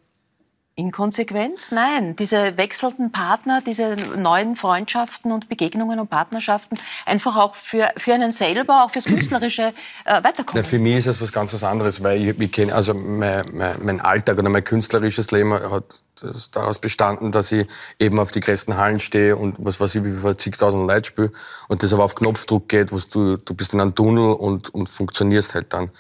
[0.77, 1.73] Inkonsequenz?
[1.73, 8.13] Nein, diese wechselnden Partner, diese neuen Freundschaften und Begegnungen und Partnerschaften, einfach auch für, für
[8.13, 9.73] einen selber, auch fürs künstlerische
[10.05, 10.63] äh, Weiterkommen.
[10.63, 13.45] Na, für mich ist das was ganz was anderes, weil ich, ich kenne, also mein,
[13.55, 17.67] mein, mein Alltag oder mein künstlerisches Leben hat das daraus bestanden, dass ich
[17.99, 21.33] eben auf die größten Hallen stehe und was weiß ich, wie viel zigtausend Leute spiele
[21.69, 24.89] und das aber auf Knopfdruck geht, wo du, du bist in einem Tunnel und, und
[24.89, 25.91] funktionierst halt dann.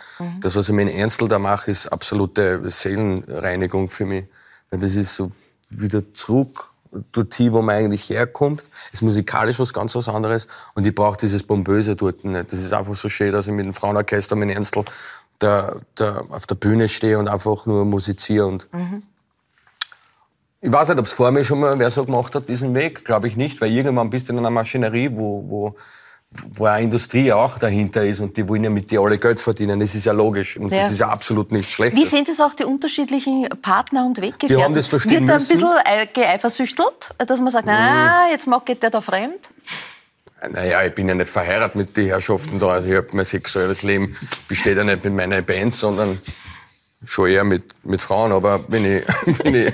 [0.41, 4.25] Das, was ich mit Einzel da mache, ist absolute Seelenreinigung für mich.
[4.77, 5.33] Weil das ist so
[5.71, 6.71] wieder zurück
[7.13, 8.63] dorthin, wo man eigentlich herkommt.
[8.93, 10.49] Ist musikalisch was ganz was anderes.
[10.75, 12.53] Und ich brauche dieses Bomböse dort nicht.
[12.53, 14.85] Das ist einfach so schön, dass ich mit dem Frauenorchester, mit dem Ernstl,
[15.39, 18.47] da, da auf der Bühne stehe und einfach nur musiziere.
[18.47, 18.69] Und
[20.61, 23.05] Ich weiß nicht, ob es vor mir schon mal wer so gemacht hat, diesen Weg.
[23.05, 25.75] Glaube ich nicht, weil irgendwann bist du in einer Maschinerie, wo, wo,
[26.55, 29.81] wo eine Industrie auch dahinter ist und die wollen ja mit dir alle Geld verdienen.
[29.81, 30.85] Das ist ja logisch und Ja.
[30.85, 32.01] das ist ja absolut nichts Schlechtes.
[32.01, 34.57] Wie sind es auch die unterschiedlichen Partner und Weggefährten?
[34.57, 38.47] Wir haben das verstehen Wird da ein bisschen äh, geeifersüchtelt, dass man sagt, na, jetzt
[38.47, 39.51] mag geht der da fremd?
[40.51, 42.69] Naja, ich bin ja nicht verheiratet mit den Herrschaften da.
[42.69, 44.17] Also ich hab mein sexuelles Leben
[44.49, 46.19] besteht ja nicht mit meinen Bands, sondern
[47.05, 48.33] schon eher mit, mit Frauen.
[48.33, 49.05] Aber wenn ich,
[49.45, 49.73] wenn ich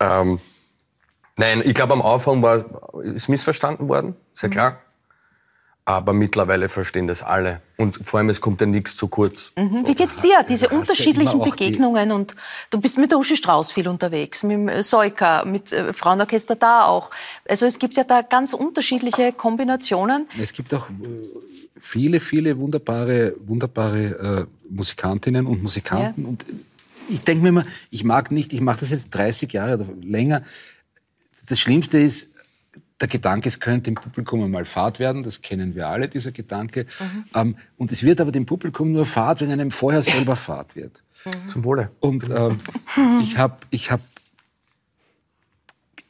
[0.00, 0.38] ähm,
[1.36, 2.64] nein, ich glaube am Anfang war
[3.02, 4.78] ist missverstanden worden, ist ja klar.
[5.86, 7.60] Aber mittlerweile verstehen das alle.
[7.76, 9.52] Und vor allem, es kommt ja nichts zu kurz.
[9.58, 9.86] Mhm.
[9.86, 10.42] Wie geht's dir?
[10.48, 12.34] Diese ja unterschiedlichen die- Begegnungen und
[12.70, 16.84] du bist mit der Uschi Strauß viel unterwegs, mit dem Soika, mit äh, Frauenorchester da
[16.86, 17.10] auch.
[17.46, 20.26] Also es gibt ja da ganz unterschiedliche Kombinationen.
[20.40, 20.92] Es gibt auch äh,
[21.78, 26.24] viele, viele wunderbare, wunderbare äh, Musikantinnen und Musikanten.
[26.24, 26.46] Und
[27.10, 30.42] ich denke mir immer, ich mag nicht, ich mache das jetzt 30 Jahre oder länger.
[31.46, 32.30] Das Schlimmste ist,
[33.04, 36.86] der Gedanke, es könnte dem Publikum einmal Fahrt werden, das kennen wir alle, dieser Gedanke.
[37.34, 41.02] Ähm, und es wird aber dem Publikum nur Fahrt, wenn einem vorher selber Fahrt wird.
[41.48, 41.90] Zum Wohle.
[42.00, 42.60] Und ähm,
[43.22, 44.00] ich habe ich hab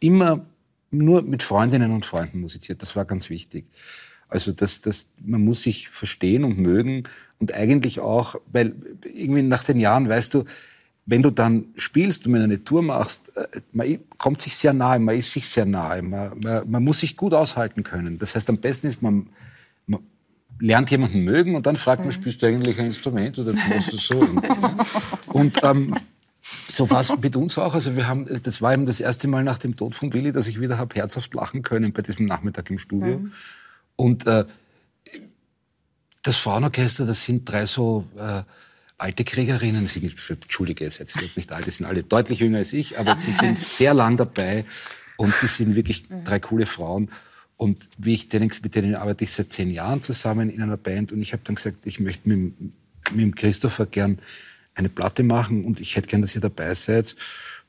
[0.00, 0.44] immer
[0.90, 2.82] nur mit Freundinnen und Freunden musiziert.
[2.82, 3.66] Das war ganz wichtig.
[4.28, 7.04] Also das, das, man muss sich verstehen und mögen
[7.38, 10.44] und eigentlich auch, weil irgendwie nach den Jahren, weißt du,
[11.06, 14.72] wenn du dann spielst und wenn du eine Tour machst, äh, man kommt sich sehr
[14.72, 18.18] nahe, man ist sich sehr nahe, man, man, man muss sich gut aushalten können.
[18.18, 19.28] Das heißt, am besten ist, man,
[19.86, 20.00] man
[20.58, 23.96] lernt jemanden mögen und dann fragt man, spielst du eigentlich ein Instrument oder machst du
[23.96, 24.20] so?
[25.26, 25.96] Und ähm,
[26.42, 27.74] so war es mit uns auch.
[27.74, 30.46] Also wir haben, das war eben das erste Mal nach dem Tod von Willi, dass
[30.46, 33.24] ich wieder habe herzhaft lachen können bei diesem Nachmittag im Studio.
[33.96, 34.44] Und äh,
[36.22, 38.42] das Frauenorchester, das sind drei so äh,
[38.98, 39.86] alte Kriegerinnen.
[39.86, 43.32] Sie, entschuldige, es jetzt nicht alt, die sind alle deutlich jünger als ich, aber sie
[43.32, 44.64] sind sehr lang dabei
[45.16, 47.10] und sie sind wirklich drei coole Frauen.
[47.56, 51.12] Und wie ich denen, mit denen arbeite ich seit zehn Jahren zusammen in einer Band
[51.12, 52.54] und ich habe dann gesagt, ich möchte mit,
[53.12, 54.18] mit Christopher gern
[54.74, 57.14] eine Platte machen und ich hätte gern, dass ihr dabei seid.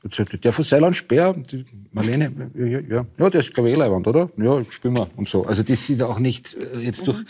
[0.02, 3.70] Und sagte, der von Seiland Speer, die Marlene, ja, ja, ja, ja, der ist glaube
[3.70, 4.30] ich eh Leihwand, oder?
[4.36, 5.46] Ja, spielen wir und so.
[5.46, 7.24] Also die sind auch nicht äh, jetzt durch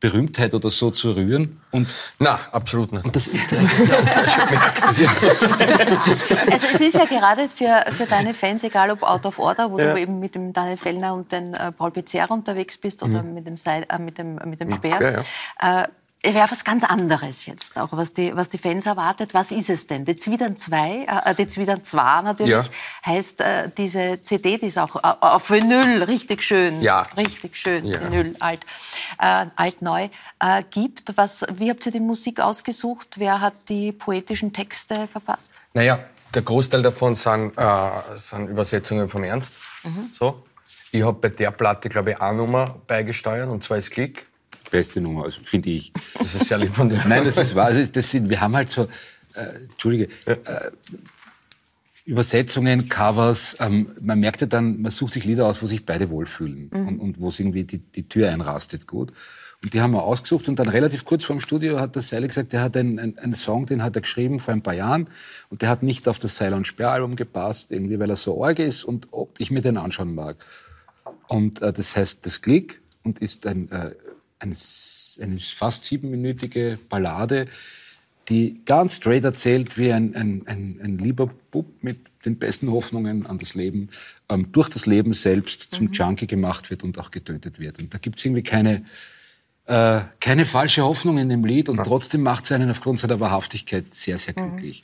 [0.00, 1.60] Berühmtheit oder so zu rühren.
[1.72, 1.88] Und,
[2.20, 3.04] Na, absolut nicht.
[3.04, 3.52] und das ist
[6.50, 9.76] Also es ist ja gerade für, für deine Fans, egal ob Out of Order, wo
[9.76, 13.46] du eben mit dem Daniel Fellner und den äh, Paul Pizzerra unterwegs bist oder mit
[13.46, 14.96] dem, Sei- äh, mit dem, mit dem Speer.
[14.96, 15.24] Speer,
[15.60, 15.88] äh,
[16.34, 19.34] wäre was ganz anderes jetzt, auch was die, was die Fans erwartet.
[19.34, 20.04] Was ist es denn?
[20.04, 22.64] Die Zwiebeln 2, äh, die Zwiebeln 2 natürlich, Ja.
[23.06, 27.02] heißt äh, diese CD, die ist auch äh, auf Vinyl, richtig schön, Ja.
[27.16, 28.00] richtig schön, Ja.
[28.02, 28.64] Vinyl, alt,
[29.20, 30.08] äh, alt-neu,
[30.40, 31.16] äh, gibt.
[31.16, 33.16] Was, wie habt ihr die Musik ausgesucht?
[33.18, 35.52] Wer hat die poetischen Texte verfasst?
[35.74, 35.98] Naja,
[36.34, 39.58] der Großteil davon sind, äh, sind Übersetzungen vom Ernst.
[40.12, 40.44] So.
[40.92, 44.26] Ich habe bei der Platte, glaube ich, eine Nummer beigesteuert, und zwar ist Klick.
[44.70, 45.92] Beste Nummer, also finde ich.
[46.18, 47.02] Das ist sehr lieb von dir.
[47.06, 47.66] Nein, das ist wahr.
[47.66, 48.88] Also das sind, wir haben halt so,
[49.34, 50.36] äh, Entschuldige, äh,
[52.04, 53.58] Übersetzungen, Covers.
[53.60, 56.98] Ähm, man merkt ja dann, man sucht sich Lieder aus, wo sich beide wohlfühlen und,
[56.98, 59.12] und wo es irgendwie die, die Tür einrastet gut.
[59.62, 62.28] Und die haben wir ausgesucht und dann relativ kurz vor dem Studio hat der Seile
[62.28, 65.08] gesagt, der hat einen, einen, einen Song, den hat er geschrieben vor ein paar Jahren
[65.50, 68.60] und der hat nicht auf das Seil- und Sperralbum gepasst, irgendwie, weil er so arg
[68.60, 70.36] ist und ob ich mir den anschauen mag.
[71.26, 73.92] Und äh, das heißt das Klick und ist ein äh, ein,
[74.40, 77.48] eine fast siebenminütige Ballade,
[78.28, 83.26] die ganz straight erzählt, wie ein, ein, ein, ein lieber Bub mit den besten Hoffnungen
[83.26, 83.88] an das Leben
[84.28, 87.78] ähm, durch das Leben selbst zum Junkie gemacht wird und auch getötet wird.
[87.78, 88.84] Und da gibt es irgendwie keine,
[89.66, 93.94] äh, keine falsche Hoffnung in dem Lied und trotzdem macht es einen aufgrund seiner Wahrhaftigkeit
[93.94, 94.82] sehr, sehr glücklich.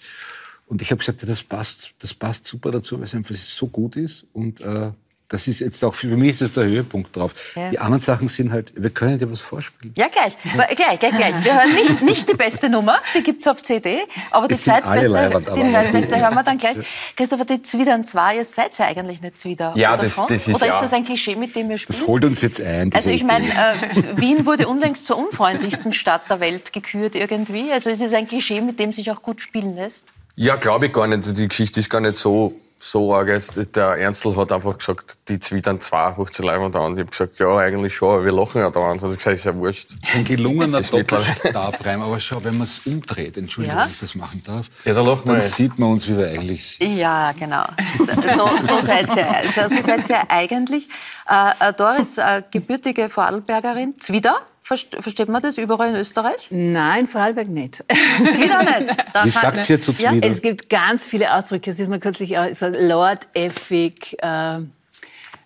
[0.67, 3.67] Und ich habe gesagt, ja, das passt, das passt super dazu, weil es einfach so
[3.67, 4.91] gut ist und äh,
[5.35, 7.35] das ist jetzt auch, für mich ist das der Höhepunkt drauf.
[7.57, 7.71] Ja.
[7.71, 9.93] Die anderen Sachen sind halt, wir können dir was vorspielen.
[9.97, 10.37] Ja, gleich.
[10.77, 11.45] gleich, gleich, gleich.
[11.45, 15.19] Wir hören nicht, nicht die beste Nummer, die gibt's auf CD, aber die Es zweitbeste,
[15.35, 16.77] aber- die zweitbeste hören wir dann gleich.
[17.17, 20.27] Christopher, die Zwidern zwar, ihr seid ja eigentlich nicht Zwider, Ja, oder das- schon?
[20.29, 22.01] das ist oder ist das ein Klischee, mit dem ihr spielt?
[22.01, 22.93] Das holt uns jetzt ein.
[22.95, 27.73] also ich meine, äh, Wien wurde unlängst zur unfreundlichsten Stadt der Welt gekürt irgendwie.
[27.73, 30.07] Also es ist ein Klischee, mit dem sich auch gut spielen lässt.
[30.37, 31.37] Ja, glaube ich gar nicht.
[31.37, 32.53] Die Geschichte ist gar nicht so,
[32.87, 33.29] so arg.
[33.29, 33.59] jetzt.
[33.77, 36.93] Der Ernstl hat einfach gesagt, die Zwiebeln zwei hoch zu Leibwand an.
[36.95, 38.93] Ich habe gesagt, ja, eigentlich schon, aber wir lachen ja da an.
[39.01, 39.95] Also ich gesagt, ist ja wurscht.
[40.01, 42.03] Das ist ein gelungener Doppelstabreim.
[42.03, 43.85] Aber schau, wenn man es umdreht, Entschuldigung, Ja?
[43.85, 45.55] wenn ich das machen darf, Ja, da lachen wir dann jetzt.
[45.55, 46.97] sieht man uns, wie wir eigentlich sind.
[46.97, 47.65] Ja, genau.
[47.99, 50.89] So, so seid ihr, also, so seid ihr eigentlich.
[51.29, 56.49] Äh, äh, Doris, äh, gebürtige Vorarlbergerin, Zwider, versteht man das überall in Österreich?
[56.51, 57.77] Nein, Vorarlberg nicht.
[57.89, 58.97] Zwider nicht.
[59.13, 60.11] Da Wie sagt ihr zu Ja?
[60.11, 60.23] Zwiebeln?
[60.33, 61.71] Es gibt ganz viele Ausdrücke.
[61.71, 64.61] Es ist mir kürzlich auch so Lord Effig, äh,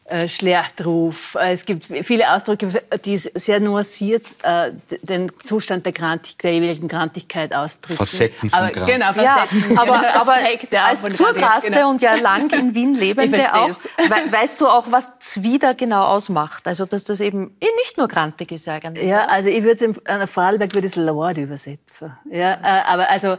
[0.09, 1.35] äh, Schlechtruf.
[1.35, 6.88] Äh, Es gibt viele Ausdrücke, die sehr nuanciert äh, den Zustand der, Grantig, der jeweiligen
[6.88, 7.99] Grantigkeit ausdrücken.
[7.99, 8.87] Facetten von aber, Grant.
[8.90, 9.79] Genau, Ja, Facetten.
[9.79, 10.35] aber, genau, aber
[10.83, 11.90] als Zurgraste genau.
[11.90, 16.66] und ja lang in Wien lebende auch, we weißt du auch, was Zwider genau ausmacht?
[16.66, 19.05] Also, dass das eben eh nicht nur grantig ist eigentlich.
[19.05, 22.16] Ja, also ich würde es in Vorarlberg würde ich es Lord übersetzen.
[22.31, 23.37] Ja, äh, aber also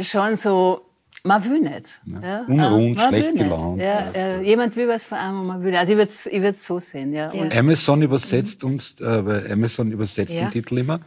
[0.00, 0.84] schon so,
[1.26, 2.00] man will nicht.
[2.22, 2.40] Ja.
[2.46, 3.42] Unruhen, äh, man schlecht will nicht.
[3.44, 3.80] gelaunt.
[3.82, 5.80] Ja, äh, jemand will was von einem, man will nicht.
[5.80, 7.12] Also ich würde es ich würd's so sehen.
[7.12, 7.30] Ja.
[7.30, 10.42] Und Amazon übersetzt uns, äh, Amazon übersetzt Ja.
[10.42, 11.00] den Titel immer.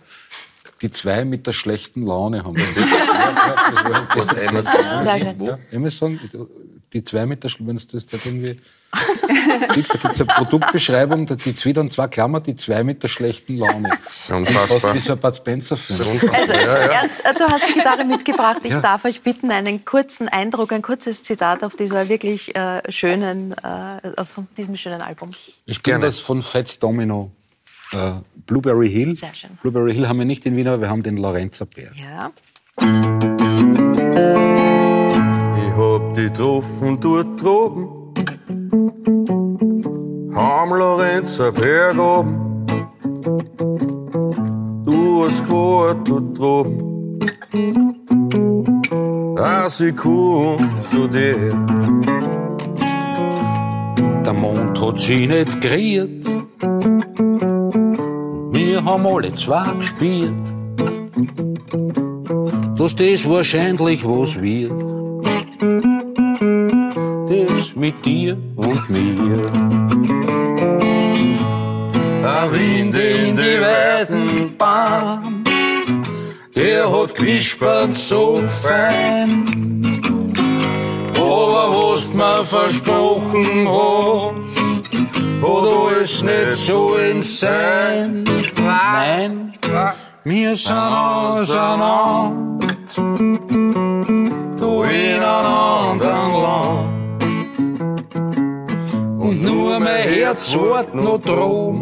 [0.82, 2.64] Die zwei mit der schlechten Laune haben wir.
[2.64, 5.04] ja, ja, das.
[5.04, 5.44] Sehr schön.
[5.44, 6.20] Ja, Amazon,
[6.94, 8.60] die zwei mit der, wenn du das da irgendwie
[9.74, 13.04] siehst, da gibt es eine Produktbeschreibung, da die zwei dann zwei Klammer, die zwei mit
[13.04, 13.90] der schlechten Laune.
[14.10, 14.80] ist unfassbar.
[14.80, 16.22] Fast wie so ein Bud Spencer-Film.
[16.34, 18.60] Also, Ernst, äh, du hast die Gitarre mitgebracht.
[18.64, 18.80] Ich Ja.
[18.82, 24.14] darf euch bitten, einen kurzen Eindruck, ein kurzes Zitat auf dieser wirklich äh, schönen, äh,
[24.16, 25.32] aus diesem schönen Album.
[25.66, 26.06] Ich Gerne.
[26.06, 27.32] das von Fats Domino.
[27.92, 28.12] Äh,
[28.46, 29.16] Blueberry Hill.
[29.16, 29.52] Sehr schön.
[29.62, 31.92] Blueberry Hill haben wir nicht in Wien, aber wir haben den Lorenzer Bär.
[31.96, 32.32] Ja.
[36.18, 37.90] Die getroffen dort droben.
[40.34, 42.66] Am Lorenzer Berg oben.
[44.84, 47.20] Du hast gehört dort droben.
[49.36, 50.58] Dass ich komm
[50.90, 51.54] zu dir.
[54.26, 56.26] Der Mond hat sie nicht geriert.
[58.54, 60.34] Wir haben alle zwei gespielt.
[62.76, 66.07] Dass das wahrscheinlich was wird.
[67.30, 69.42] Das mit dir und mir.
[72.24, 74.56] Ein Wind in die weiten.
[76.56, 79.46] Der hat gewispert so fein.
[81.16, 83.68] Aber was mir versprochen
[85.42, 88.24] hat alles nicht so in sein.
[88.64, 89.54] Nein,
[90.24, 92.32] wir sind auseinander,
[94.60, 95.46] du in einem
[95.92, 96.87] anderen Land.
[99.28, 101.82] Und nur mein Herz wart noch drum,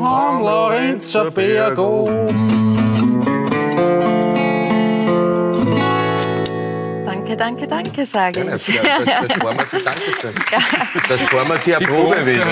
[0.00, 2.58] am Lorenzer Berg oben.
[7.04, 8.46] Danke, danke, danke, sage ich.
[8.46, 10.34] das, das sparen wir sich, Dankeschön.
[11.10, 12.46] Das sparen wir sich eine Probe wieder.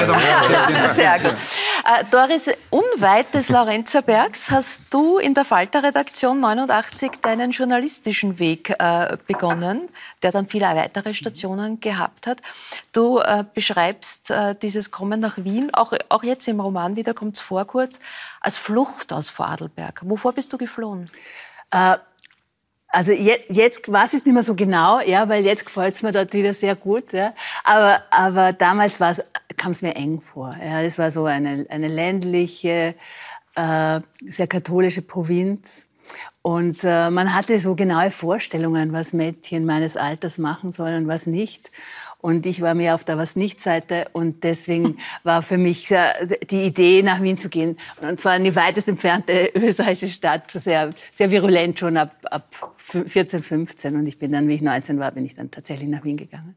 [0.95, 1.33] Sehr gut.
[1.33, 2.51] Äh, Doris,
[2.97, 9.91] unweit des Lorenzerbergs hast du in der Falter-Redaktion 89 deinen journalistischen Weg äh, begonnen,
[10.23, 12.41] der dann viele weitere Stationen gehabt hat.
[12.93, 17.37] Du äh, beschreibst äh, dieses Kommen nach Wien, auch, auch jetzt im Roman wieder kommt
[17.37, 18.01] es vor kurz,
[18.41, 20.01] als Flucht aus Vorarlberg.
[20.07, 21.05] Wovor bist du geflohen?
[22.88, 26.03] Also je, jetzt weiß ich es nicht mehr so genau, ja, weil jetzt gefällt es
[26.03, 27.12] mir dort wieder sehr gut.
[27.12, 27.35] Ja.
[27.64, 28.99] Aber, aber damals
[29.57, 30.57] kam es mir eng vor.
[30.62, 30.83] Ja.
[30.83, 32.94] Es war so eine, eine ländliche,
[33.55, 35.88] äh, sehr katholische Provinz.
[36.42, 41.27] Und äh, man hatte so genaue Vorstellungen, was Mädchen meines Alters machen sollen und was
[41.27, 41.72] nicht.
[42.21, 47.03] Und ich war mehr auf der Was-Nicht-Seite und deswegen war für mich äh, die Idee,
[47.03, 51.79] nach Wien zu gehen, und zwar in die weitest entfernte österreichische Stadt, sehr, sehr virulent
[51.79, 53.97] schon ab, ab 14, 15.
[53.97, 56.57] Und ich bin dann, wie ich 19 war, bin ich dann tatsächlich nach Wien gegangen.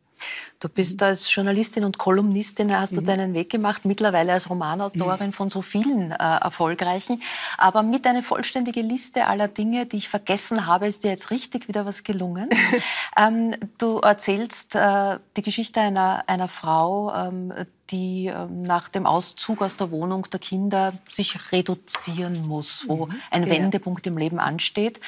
[0.60, 3.06] Du bist als Journalistin und Kolumnistin, hast du mhm.
[3.06, 5.34] deinen Weg gemacht, mittlerweile als Romanautorin mhm.
[5.34, 7.22] von so vielen äh, erfolgreichen.
[7.58, 11.68] Aber mit einer vollständige Liste aller Dinge, die ich vergessen habe, ist dir jetzt richtig
[11.68, 12.50] wieder was gelungen.
[13.18, 17.54] ähm, du erzählst äh, die Geschichte einer, einer Frau, ähm,
[17.92, 23.16] die ähm, nach dem Auszug aus der Wohnung der Kinder sich reduzieren muss, wo mhm.
[23.32, 23.54] ein ja.
[23.54, 25.00] Wendepunkt im Leben ansteht.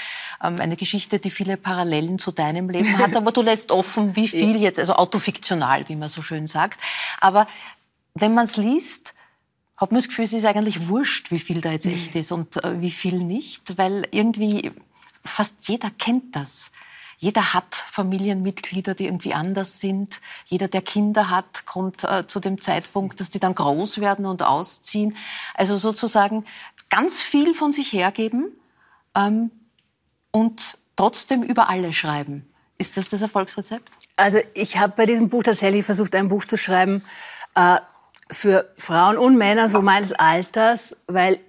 [0.44, 4.28] Ähm, eine Geschichte, die viele Parallelen zu deinem Leben hat, aber du lässt offen, wie
[4.28, 6.80] viel jetzt, also autofiktional, wie man so schön sagt.
[7.20, 7.48] Aber
[8.13, 9.13] wenn man es liest,
[9.78, 12.63] hat man das Gefühl, es ist eigentlich wurscht, wie viel da jetzt echt ist und
[12.63, 14.72] äh, wie viel nicht, weil irgendwie
[15.24, 16.72] fast jeder kennt das.
[17.21, 20.21] Jeder hat Familienmitglieder, die irgendwie anders sind.
[20.45, 24.41] Jeder, der Kinder hat, kommt äh, zu dem Zeitpunkt, dass die dann groß werden und
[24.41, 25.15] ausziehen.
[25.53, 26.45] Also sozusagen
[26.89, 28.47] ganz viel von sich hergeben
[29.13, 29.51] ähm,
[30.31, 32.51] und trotzdem über alle schreiben.
[32.79, 33.88] Ist das das Erfolgsrezept?
[34.17, 37.03] Also ich habe bei diesem Buch tatsächlich versucht, ein Buch zu schreiben
[37.53, 37.77] äh,
[38.31, 41.39] für Frauen und Männer so meines Alters, weil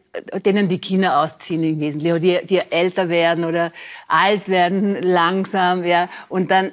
[0.45, 3.73] denen die Kinder ausziehen im Wesentlichen, die, die älter werden oder
[4.09, 6.73] alt werden langsam, ja, und dann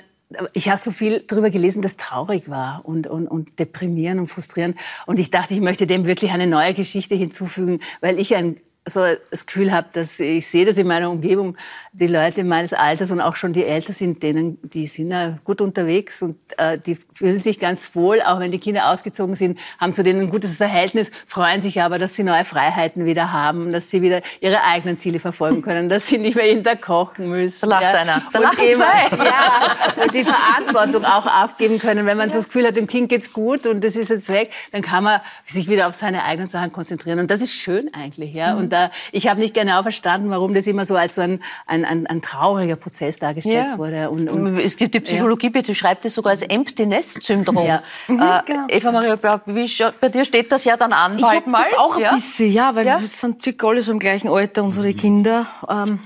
[0.53, 4.77] ich habe so viel darüber gelesen, das traurig war und, und, und deprimierend und frustrierend.
[5.07, 8.55] Und ich dachte, ich möchte dem wirklich eine neue Geschichte hinzufügen, weil ich ein
[8.89, 11.57] so das Gefühl habe, dass ich sehe das in meiner Umgebung,
[11.91, 15.61] die Leute meines Alters und auch schon die älter sind, denen, die sind ja gut
[15.61, 19.93] unterwegs und äh, die fühlen sich ganz wohl, auch wenn die Kinder ausgezogen sind, haben
[19.93, 23.89] zu denen ein gutes Verhältnis, freuen sich aber, dass sie neue Freiheiten wieder haben, dass
[23.89, 27.61] sie wieder ihre eigenen Ziele verfolgen können, dass sie nicht mehr jeden Tag kochen müssen.
[27.61, 28.01] Da lacht ja.
[28.01, 28.23] einer.
[28.31, 29.17] Da lachen eben, zwei.
[29.29, 32.05] Ja, und die Verantwortung auch aufgeben können.
[32.05, 34.51] Wenn man so das Gefühl hat, dem Kind geht's gut und das ist jetzt weg,
[34.71, 37.19] dann kann man sich wieder auf seine eigenen Sachen konzentrieren.
[37.19, 38.33] Und das ist schön eigentlich.
[38.33, 38.53] Ja?
[38.53, 38.59] Mhm.
[38.59, 41.85] Und da, ich habe nicht genau verstanden, warum das immer so als so ein, ein,
[41.85, 43.77] ein, ein trauriger Prozess dargestellt ja.
[43.77, 44.09] wurde.
[44.09, 45.61] Und, und, es gibt die Psychologie, ja.
[45.61, 47.65] beschreibt es sogar als Empty Nest Syndrom.
[47.65, 47.83] Ja.
[48.07, 48.65] Mhm, äh, genau.
[48.69, 51.17] Eva Maria, bei dir steht das ja dann an.
[51.17, 54.29] Ich habe das auch ein bisschen, ja, weil wir sind circa alle so im gleichen
[54.29, 55.47] Alter, unsere Kinder.
[55.69, 55.99] Ähm,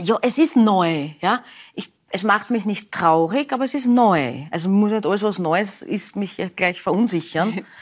[0.00, 1.42] ja, es ist neu, ja.
[1.74, 4.46] Ich, es macht mich nicht traurig, aber es ist neu.
[4.50, 7.64] Also muss nicht alles, was Neues ist, mich gleich verunsichern.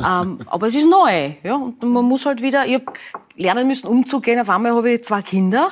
[0.00, 1.54] ähm, aber es ist neu, ja.
[1.54, 2.98] Und man muss halt wieder, ich hab
[3.36, 4.40] lernen müssen, umzugehen.
[4.40, 5.70] Auf einmal habe ich zwei Kinder.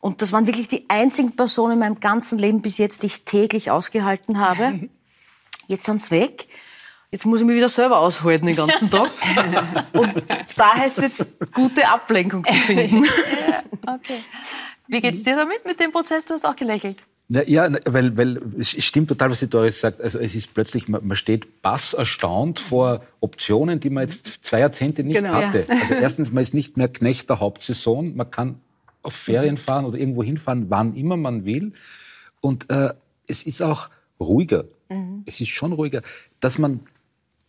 [0.00, 3.24] Und das waren wirklich die einzigen Personen in meinem ganzen Leben bis jetzt, die ich
[3.24, 4.88] täglich ausgehalten habe.
[5.68, 6.48] Jetzt sind's weg.
[7.12, 9.10] Jetzt muss ich mich wieder selber aushalten den ganzen Tag.
[9.92, 10.22] Und
[10.56, 13.06] da heißt jetzt, gute Ablenkung zu finden.
[13.84, 14.22] Okay.
[14.86, 16.24] Wie geht's dir damit, mit dem Prozess?
[16.24, 17.02] Du hast auch gelächelt.
[17.46, 20.02] Ja, weil, weil es stimmt total, was die Doris sagt.
[20.02, 24.60] Also es ist plötzlich, man, man steht bass erstaunt vor Optionen, die man jetzt zwei
[24.60, 25.64] Jahrzehnte nicht genau, hatte.
[25.66, 25.74] Ja.
[25.80, 28.14] Also erstens, man ist nicht mehr Knecht der Hauptsaison.
[28.14, 28.56] Man kann
[29.02, 31.72] auf Ferien fahren oder irgendwo hinfahren, wann immer man will.
[32.40, 32.90] Und äh,
[33.26, 33.88] es ist auch
[34.20, 34.64] ruhiger.
[34.90, 35.22] Mhm.
[35.24, 36.02] Es ist schon ruhiger,
[36.40, 36.80] dass man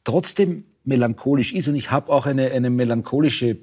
[0.05, 1.67] trotzdem melancholisch ist.
[1.67, 3.57] Und ich habe auch eine, eine melancholische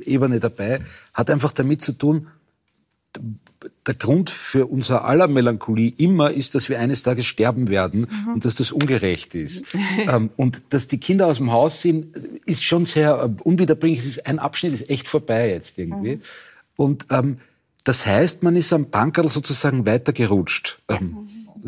[0.00, 0.80] Ebene dabei,
[1.14, 2.28] hat einfach damit zu tun,
[3.86, 8.34] der Grund für unser aller Melancholie immer ist, dass wir eines Tages sterben werden mhm.
[8.34, 9.64] und dass das ungerecht ist.
[10.12, 14.00] ähm, und dass die Kinder aus dem Haus sind, ist schon sehr äh, unwiederbringlich.
[14.00, 16.16] Es ist, ein Abschnitt ist echt vorbei jetzt irgendwie.
[16.16, 16.22] Mhm.
[16.76, 17.36] Und ähm,
[17.84, 20.80] das heißt, man ist am Bankerl sozusagen weitergerutscht.
[20.88, 21.18] Ähm,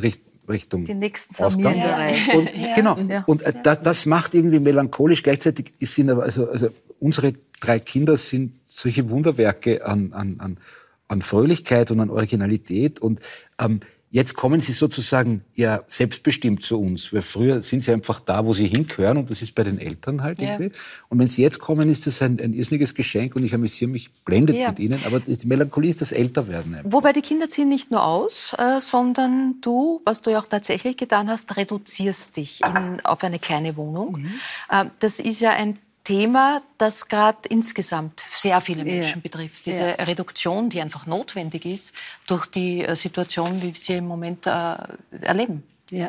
[0.01, 1.77] Richt, Richtung die nächsten Ausgang.
[1.77, 2.09] Ja.
[2.35, 2.75] Und, ja.
[2.75, 2.99] Genau.
[2.99, 3.23] Ja.
[3.27, 5.23] Und äh, da, das macht irgendwie melancholisch.
[5.23, 10.59] Gleichzeitig sind aber also, also unsere drei Kinder sind solche Wunderwerke an, an, an
[11.09, 13.01] an Fröhlichkeit und an Originalität.
[13.01, 13.21] Und
[13.59, 17.13] ähm, jetzt kommen sie sozusagen ja selbstbestimmt zu uns.
[17.13, 20.23] Weil früher sind sie einfach da, wo sie hingehören und das ist bei den Eltern
[20.23, 20.53] halt ja.
[20.53, 20.77] irgendwie.
[21.09, 24.11] Und wenn sie jetzt kommen, ist das ein, ein irrsinniges Geschenk und ich amüsiere mich
[24.25, 24.69] blendet ja.
[24.69, 25.01] mit ihnen.
[25.05, 26.75] Aber die Melancholie ist das Älterwerden.
[26.75, 26.93] Einfach.
[26.93, 30.97] Wobei die Kinder ziehen nicht nur aus, äh, sondern du, was du ja auch tatsächlich
[30.97, 34.21] getan hast, reduzierst dich in, auf eine kleine Wohnung.
[34.21, 34.31] Mhm.
[34.71, 39.21] Äh, das ist ja ein Thema, das gerade insgesamt sehr viele Menschen ja.
[39.23, 39.67] betrifft.
[39.67, 40.05] Diese ja.
[40.05, 41.95] Reduktion, die einfach notwendig ist
[42.27, 44.77] durch die äh, Situation, wie wir sie im Moment äh,
[45.21, 45.65] erleben.
[45.91, 46.09] Ja.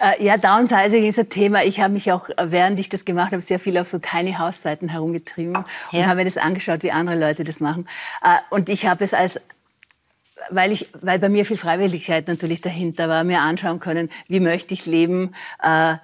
[0.00, 1.62] Äh, ja, Downsizing ist ein Thema.
[1.62, 4.62] Ich habe mich auch, während ich das gemacht habe, sehr viel auf so Tiny House
[4.62, 5.64] Seiten herumgetrieben ja.
[5.92, 7.88] und habe mir das angeschaut, wie andere Leute das machen.
[8.22, 9.40] Äh, und ich habe es als
[10.50, 14.72] weil ich, weil bei mir viel Freiwilligkeit natürlich dahinter war, mir anschauen können, wie möchte
[14.72, 15.34] ich leben.
[15.62, 15.96] Äh, äh,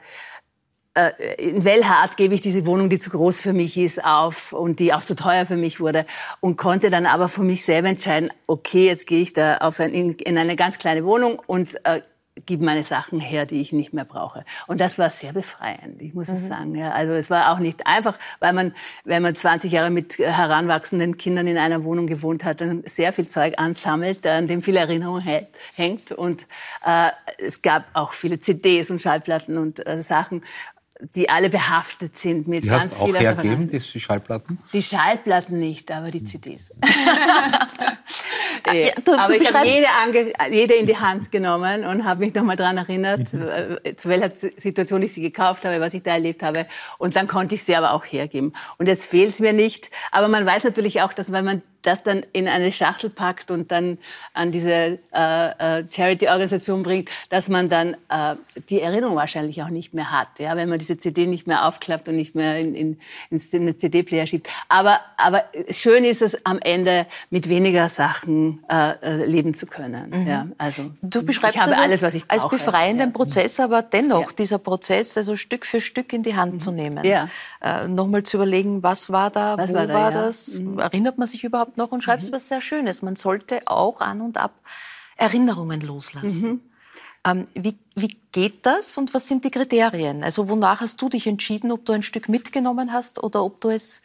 [1.38, 4.92] in Wellhart gebe ich diese Wohnung, die zu groß für mich ist, auf und die
[4.92, 6.07] auch zu teuer für mich wurde
[6.40, 9.90] und konnte dann aber für mich selber entscheiden, okay, jetzt gehe ich da auf ein,
[9.90, 12.01] in, in, eine ganz kleine Wohnung und äh,
[12.47, 14.45] gib meine Sachen her, die ich nicht mehr brauche.
[14.66, 16.34] Und das war sehr befreiend, ich muss mhm.
[16.34, 16.74] es sagen.
[16.74, 18.74] Ja, also es war auch nicht einfach, weil man,
[19.05, 23.28] wenn man 20 Jahre mit heranwachsenden Kindern in einer Wohnung gewohnt hat, dann sehr viel
[23.28, 25.20] Zeug ansammelt, an dem viel Erinnerung
[25.74, 26.12] hängt.
[26.12, 26.47] Und
[26.84, 30.42] äh, es gab auch viele CDs und Schallplatten und äh, Sachen
[31.15, 34.59] die alle behaftet sind mit die ganz hast auch hergeben, die Schallplatten?
[34.73, 36.73] Die Schallplatten nicht, aber die CDs.
[38.73, 39.87] ja, du, aber du ich habe jede,
[40.51, 43.45] jede, in die Hand genommen und habe mich nochmal daran erinnert, mhm.
[43.85, 46.67] Äh, zu welcher Situation ich sie gekauft habe, was ich da erlebt habe.
[46.99, 48.53] Und dann konnte ich sie aber auch hergeben.
[48.79, 49.91] Und jetzt fehlt es mir nicht.
[50.11, 53.70] Aber man weiß natürlich auch, dass wenn man das dann in eine Schachtel packt und
[53.70, 53.99] dann
[54.32, 58.35] an diese äh, äh, Charity-Organisation bringt, dass man dann äh,
[58.68, 62.09] die Erinnerung wahrscheinlich auch nicht mehr hat, ja, wenn man diese CD nicht mehr aufklappt
[62.09, 64.49] und nicht mehr in, in, in den CD-Player schiebt.
[64.68, 70.11] Aber, aber schön ist es am Ende mit weniger Sachen äh, äh, leben zu können.
[70.11, 70.26] Mhm.
[70.26, 72.43] Ja, also du beschreibst ich habe alles, was ich brauche.
[72.43, 73.12] als befreienden ja.
[73.12, 74.37] Prozess, aber dennoch ja.
[74.39, 76.61] dieser Prozess, also Stück für Stück in die Hand mhm.
[76.61, 77.28] zu nehmen, ja.
[77.62, 80.78] äh, nochmal zu überlegen, was war da, was wo war, da, war das, mhm.
[80.78, 82.35] erinnert man sich überhaupt noch und schreibst mhm.
[82.35, 83.03] was sehr Schönes.
[83.03, 84.53] Man sollte auch an und ab
[85.16, 86.51] Erinnerungen loslassen.
[86.51, 86.61] Mhm.
[87.27, 90.22] Ähm, wie, wie geht das und was sind die Kriterien?
[90.22, 93.70] Also wonach hast du dich entschieden, ob du ein Stück mitgenommen hast oder ob du
[93.70, 94.03] es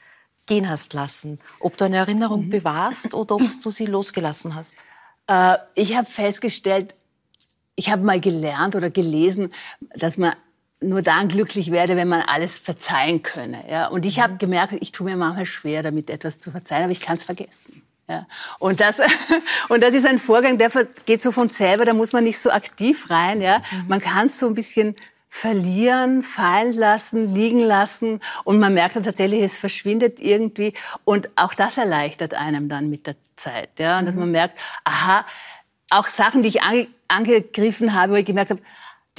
[0.48, 1.40] gehen hast lassen?
[1.60, 2.50] Ob du eine Erinnerung mhm.
[2.50, 4.86] bewahrst oder ob du sie losgelassen hast?
[5.28, 6.96] Äh, ich habe festgestellt,
[7.76, 9.54] ich habe mal gelernt oder gelesen,
[9.96, 10.34] dass man
[10.82, 13.66] nur dann glücklich werde, wenn man alles verzeihen könne.
[13.70, 13.88] Ja?
[13.88, 14.38] Und ich habe mhm.
[14.38, 17.82] gemerkt, ich tue mir manchmal schwer, damit etwas zu verzeihen, aber ich kann es vergessen.
[18.08, 18.26] Ja.
[18.60, 18.98] Und, das,
[19.70, 20.72] und das ist ein Vorgang, der
[21.06, 23.42] geht so von selber, da muss man nicht so aktiv rein.
[23.42, 23.60] Ja.
[23.60, 23.88] Mhm.
[23.88, 24.96] Man kann es so ein bisschen
[25.28, 30.74] verlieren, fallen lassen, liegen lassen und man merkt dann tatsächlich, es verschwindet irgendwie
[31.04, 33.70] und auch das erleichtert einem dann mit der Zeit.
[33.78, 34.00] Ja.
[34.00, 34.22] Und dass mhm.
[34.22, 35.26] man merkt, aha,
[35.92, 38.62] auch Sachen, die ich ange angegriffen habe, wo ich gemerkt habe,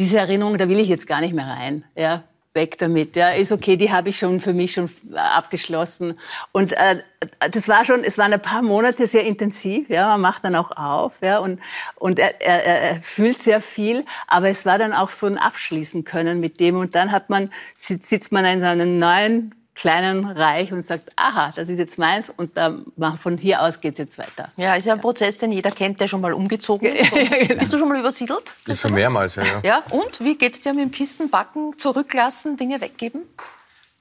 [0.01, 1.85] diese Erinnerung, da will ich jetzt gar nicht mehr rein.
[1.95, 2.25] Ja,
[2.55, 3.17] weg damit.
[3.17, 6.19] Ja, ist okay, die habe ich schon für mich schon abgeschlossen.
[6.53, 7.03] Und äh,
[7.51, 9.89] das war schon, es waren ein paar Monate sehr intensiv.
[9.89, 11.19] Ja, man macht dann auch auf.
[11.23, 11.61] Ja, und
[11.97, 16.05] und er, er, er fühlt sehr viel, aber es war dann auch so ein Abschließen
[16.05, 16.77] können mit dem.
[16.77, 21.69] Und dann hat man sitzt man in seinem neuen kleinen Reich und sagt, aha, das
[21.69, 22.77] ist jetzt meins und da,
[23.17, 24.51] von hier aus geht es jetzt weiter.
[24.59, 27.11] Ja, ist ja ein Prozess, den jeder kennt, der schon mal umgezogen ist.
[27.13, 27.59] genau.
[27.59, 28.55] Bist du schon mal übersiedelt?
[28.67, 29.45] Ja, schon mehrmals, ja.
[29.45, 33.23] Ja, ja und wie geht es dir mit dem Kistenbacken, zurücklassen, Dinge weggeben?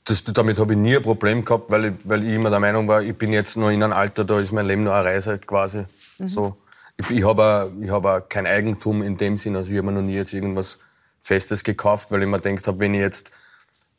[0.05, 2.87] Das, damit habe ich nie ein Problem gehabt, weil ich, weil ich immer der Meinung
[2.87, 5.37] war, ich bin jetzt noch in einem Alter, da ist mein Leben noch eine Reise
[5.37, 5.85] quasi.
[6.17, 6.29] Mhm.
[6.29, 6.57] So.
[6.97, 10.15] Ich, ich habe hab kein Eigentum in dem Sinn, also ich habe mir noch nie
[10.15, 10.79] jetzt irgendwas
[11.21, 13.31] Festes gekauft, weil ich mir gedacht habe, wenn ich jetzt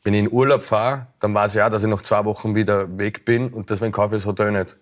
[0.03, 2.97] wenn ich in Urlaub fahre, dann weiß ich auch, dass ich nach zwei Wochen wieder
[2.97, 4.75] weg bin und deswegen kaufe ich das Hotel nicht.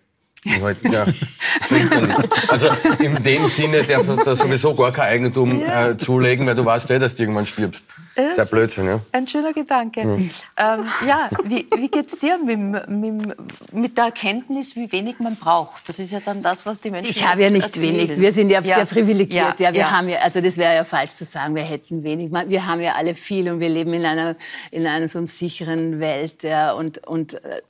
[0.61, 1.05] Halt, ja,
[2.47, 6.63] also in dem Sinne darf du da sowieso gar kein Eigentum äh, zulegen, weil du
[6.63, 7.85] weißt eh, dass du irgendwann stirbst.
[8.19, 9.01] Ist ein Blödsinn, ja.
[9.11, 10.01] Ein schöner Gedanke.
[10.01, 15.19] Ja, ähm, ja wie, wie geht es dir mit, mit, mit, der Erkenntnis, wie wenig
[15.19, 15.87] man braucht?
[15.89, 18.09] Das ist ja dann das, was die Menschen Ich habe ja nicht erzählen.
[18.09, 18.19] wenig.
[18.19, 18.75] Wir sind ja, ja.
[18.75, 19.59] sehr privilegiert.
[19.59, 22.31] Ja, wir haben ja, also das wäre ja falsch zu sagen, wir hätten wenig.
[22.31, 24.35] Wir haben ja alle viel und wir leben in einer,
[24.71, 27.61] in einer so sicheren Welt ja, und, und äh,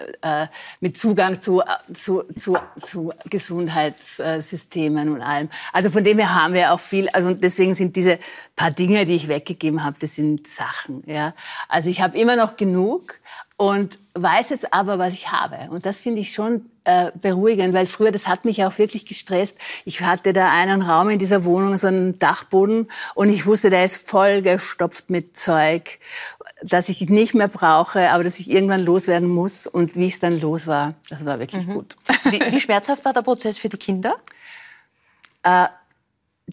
[0.44, 0.48] äh
[0.82, 1.62] mit Zugang zu,
[1.94, 2.58] zu, zu
[2.90, 5.50] zu Gesundheitssystemen und allem.
[5.74, 7.08] Also von dem her haben wir auch viel.
[7.10, 8.20] Also deswegen sind diese
[8.56, 11.04] paar Dinge, die ich weggegeben habe, das sind Sachen.
[11.06, 11.34] Ja.
[11.68, 13.20] Also ich habe immer noch genug
[13.58, 15.70] und weiß jetzt aber, was ich habe.
[15.70, 19.58] Und das finde ich schon äh, beruhigend, weil früher, das hat mich auch wirklich gestresst.
[19.84, 23.84] Ich hatte da einen Raum in dieser Wohnung, so einen Dachboden, und ich wusste, der
[23.84, 26.00] ist voll gestopft mit Zeug,
[26.62, 29.68] das ich nicht mehr brauche, aber das ich irgendwann loswerden muss.
[29.68, 31.74] Und wie es dann los war, das war wirklich mhm.
[31.74, 31.96] gut.
[32.24, 34.16] Wie, wie schmerzhaft war der Prozess für die Kinder?
[35.44, 35.68] Äh,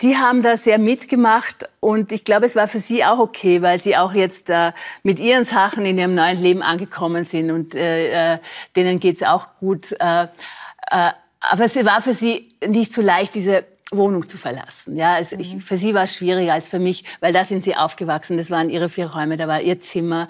[0.03, 3.81] die haben da sehr mitgemacht und ich glaube, es war für sie auch okay, weil
[3.81, 4.73] sie auch jetzt äh,
[5.03, 8.39] mit ihren Sachen in ihrem neuen Leben angekommen sind und äh, äh
[8.75, 9.93] denen geht's auch gut.
[9.93, 14.97] Äh, äh, aber es war für sie nicht so leicht, diese Wohnung zu verlassen.
[14.97, 15.61] Ja, also ich, mhm.
[15.61, 18.37] für sie war es schwieriger als für mich, weil da sind sie aufgewachsen.
[18.37, 20.29] Das waren ihre vier Räume, da war ihr Zimmer.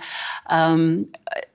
[0.50, 1.08] Ähm,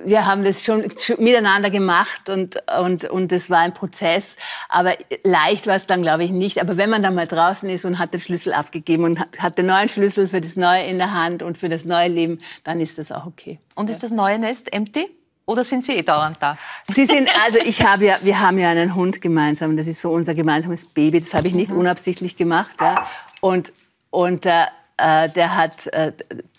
[0.04, 0.84] wir haben das schon
[1.20, 4.36] miteinander gemacht und und und es war ein Prozess.
[4.68, 6.60] Aber leicht war es dann, glaube ich, nicht.
[6.60, 9.58] Aber wenn man dann mal draußen ist und hat den Schlüssel abgegeben und hat, hat
[9.60, 12.80] den neuen Schlüssel für das Neue in der Hand und für das neue Leben, dann
[12.80, 13.60] ist das auch okay.
[13.76, 15.08] Und ist das neue Nest empty?
[15.46, 16.58] Oder sind Sie eh dauernd da?
[16.88, 19.76] Sie sind, also ich habe ja, wir haben ja einen Hund gemeinsam.
[19.76, 21.20] Das ist so unser gemeinsames Baby.
[21.20, 21.78] Das habe ich nicht mhm.
[21.78, 22.72] unabsichtlich gemacht.
[22.80, 23.08] Ja.
[23.42, 23.74] Und,
[24.12, 24.66] und äh,
[25.02, 26.14] äh, der hat äh,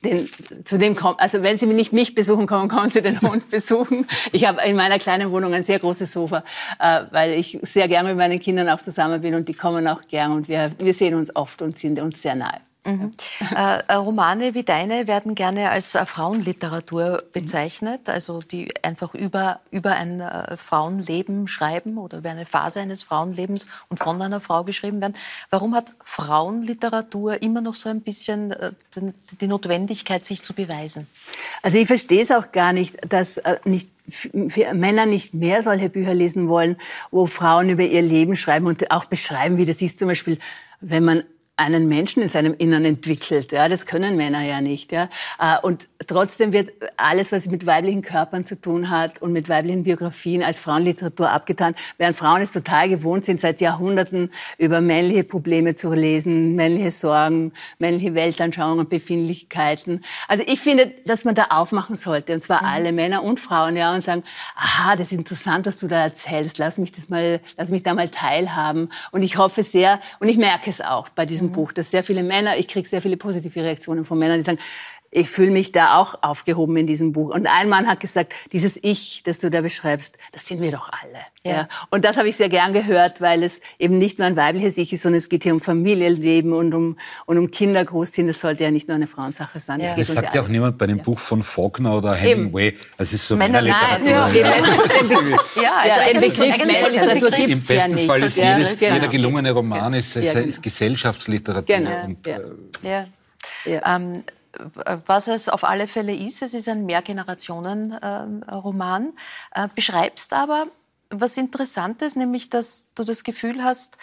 [0.04, 0.28] den,
[0.64, 4.06] zu dem kommt, also wenn Sie nicht mich besuchen kommen, kommen Sie den Hund besuchen.
[4.32, 6.42] Ich habe in meiner kleinen Wohnung ein sehr großes Sofa,
[6.80, 10.02] äh, weil ich sehr gerne mit meinen Kindern auch zusammen bin und die kommen auch
[10.08, 12.60] gern und wir, wir sehen uns oft und sind uns sehr nahe.
[12.84, 13.12] Mhm.
[13.54, 19.92] Äh, Romane wie deine werden gerne als äh, Frauenliteratur bezeichnet, also die einfach über, über
[19.92, 25.00] ein äh, Frauenleben schreiben oder über eine Phase eines Frauenlebens und von einer Frau geschrieben
[25.00, 25.14] werden.
[25.50, 28.72] Warum hat Frauenliteratur immer noch so ein bisschen äh,
[29.40, 31.06] die Notwendigkeit, sich zu beweisen?
[31.62, 33.90] Also ich verstehe es auch gar nicht, dass äh, nicht
[34.32, 36.76] Männer nicht mehr solche Bücher lesen wollen,
[37.12, 40.38] wo Frauen über ihr Leben schreiben und auch beschreiben, wie das ist zum Beispiel,
[40.80, 41.22] wenn man
[41.56, 43.52] einen Menschen in seinem Innern entwickelt.
[43.52, 44.90] Ja, das können Männer ja nicht.
[44.90, 45.08] Ja.
[45.38, 49.84] Äh, und trotzdem wird alles, was mit weiblichen Körpern zu tun hat und mit weiblichen
[49.84, 55.74] Biografien als Frauenliteratur abgetan, während Frauen es total gewohnt sind, seit Jahrhunderten über männliche Probleme
[55.74, 60.02] zu lesen, männliche Sorgen, männliche Weltanschauungen, Befindlichkeiten.
[60.28, 62.68] Also ich finde, dass man da aufmachen sollte, und zwar mhm.
[62.68, 64.24] alle Männer und Frauen, ja, und sagen,
[64.56, 67.92] aha, das ist interessant, was du da erzählst, lass mich das mal, lass mich da
[67.92, 68.88] mal teilhaben.
[69.10, 71.52] Und ich hoffe sehr, und ich merke es auch bei diesem mhm.
[71.52, 74.58] Buch, dass sehr viele Männer, ich kriege sehr viele positive Reaktionen von Männern, die sagen,
[75.14, 77.34] ich fühle mich da auch aufgehoben in diesem Buch.
[77.34, 80.88] Und ein Mann hat gesagt, dieses Ich, das du da beschreibst, das sind wir doch
[80.88, 81.20] alle.
[81.44, 81.52] Ja.
[81.52, 81.68] ja.
[81.90, 84.90] Und das habe ich sehr gern gehört, weil es eben nicht nur ein weibliches Ich
[84.90, 86.96] ist, sondern es geht hier um Familienleben und um,
[87.26, 88.26] und um Kinder großziehen.
[88.26, 89.80] Das sollte ja nicht nur eine Frauensache sein.
[89.80, 89.94] Ja.
[89.94, 91.02] Das, das sagt ja auch niemand bei dem ja.
[91.02, 92.74] Buch von Faulkner oder Hemingway.
[92.96, 94.42] Das ist so Männer, Männerliteratur.
[95.62, 98.94] Ja, also ein Begriff Männerliteratur gibt Im besten ja Fall ist jedes, genau.
[98.94, 101.76] jeder gelungene Roman ist, ist, ist Gesellschaftsliteratur.
[101.76, 102.04] Genau.
[102.06, 102.40] Und, äh,
[102.82, 103.06] ja.
[103.66, 104.24] Ähm,
[105.06, 109.12] was es auf alle Fälle ist, es ist ein Mehrgenerationen-Roman,
[109.54, 110.66] äh, beschreibst aber
[111.10, 113.98] was Interessantes, nämlich dass du das Gefühl hast,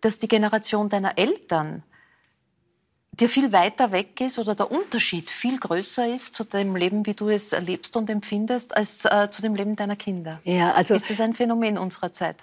[0.00, 1.82] dass die Generation deiner Eltern
[3.12, 7.14] dir viel weiter weg ist oder der Unterschied viel größer ist zu dem Leben, wie
[7.14, 10.40] du es erlebst und empfindest, als äh, zu dem Leben deiner Kinder.
[10.44, 12.36] Ja, also ist das ein Phänomen unserer Zeit?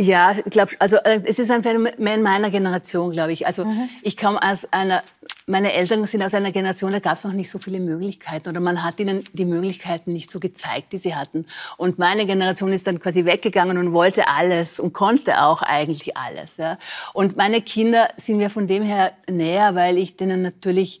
[0.00, 3.48] Ja, ich glaube, also äh, es ist ein Phänomen meiner Generation, glaube ich.
[3.48, 3.88] Also mhm.
[4.02, 5.02] ich komme aus einer,
[5.46, 8.60] meine Eltern sind aus einer Generation, da gab es noch nicht so viele Möglichkeiten oder
[8.60, 11.46] man hat ihnen die Möglichkeiten nicht so gezeigt, die sie hatten.
[11.78, 16.58] Und meine Generation ist dann quasi weggegangen und wollte alles und konnte auch eigentlich alles.
[16.58, 16.78] Ja.
[17.12, 21.00] Und meine Kinder sind mir von dem her näher, weil ich denen natürlich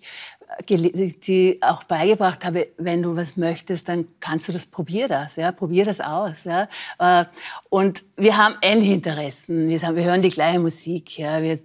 [0.66, 5.52] die auch beigebracht habe, wenn du was möchtest, dann kannst du das, probier das, ja,
[5.52, 6.68] probier das aus, ja.
[6.98, 7.24] Äh,
[7.70, 11.58] und wir haben ähnliche Interessen, wir, wir hören die gleiche Musik, ja, wir,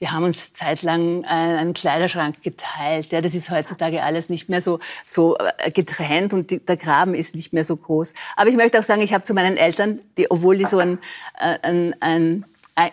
[0.00, 3.12] wir haben uns zeitlang einen Kleiderschrank geteilt.
[3.12, 7.14] Ja, das ist heutzutage alles nicht mehr so, so äh, getrennt und die, der Graben
[7.14, 8.14] ist nicht mehr so groß.
[8.34, 10.98] Aber ich möchte auch sagen, ich habe zu meinen Eltern, die, obwohl die so ein,
[11.38, 12.90] äh, ein, ein, ein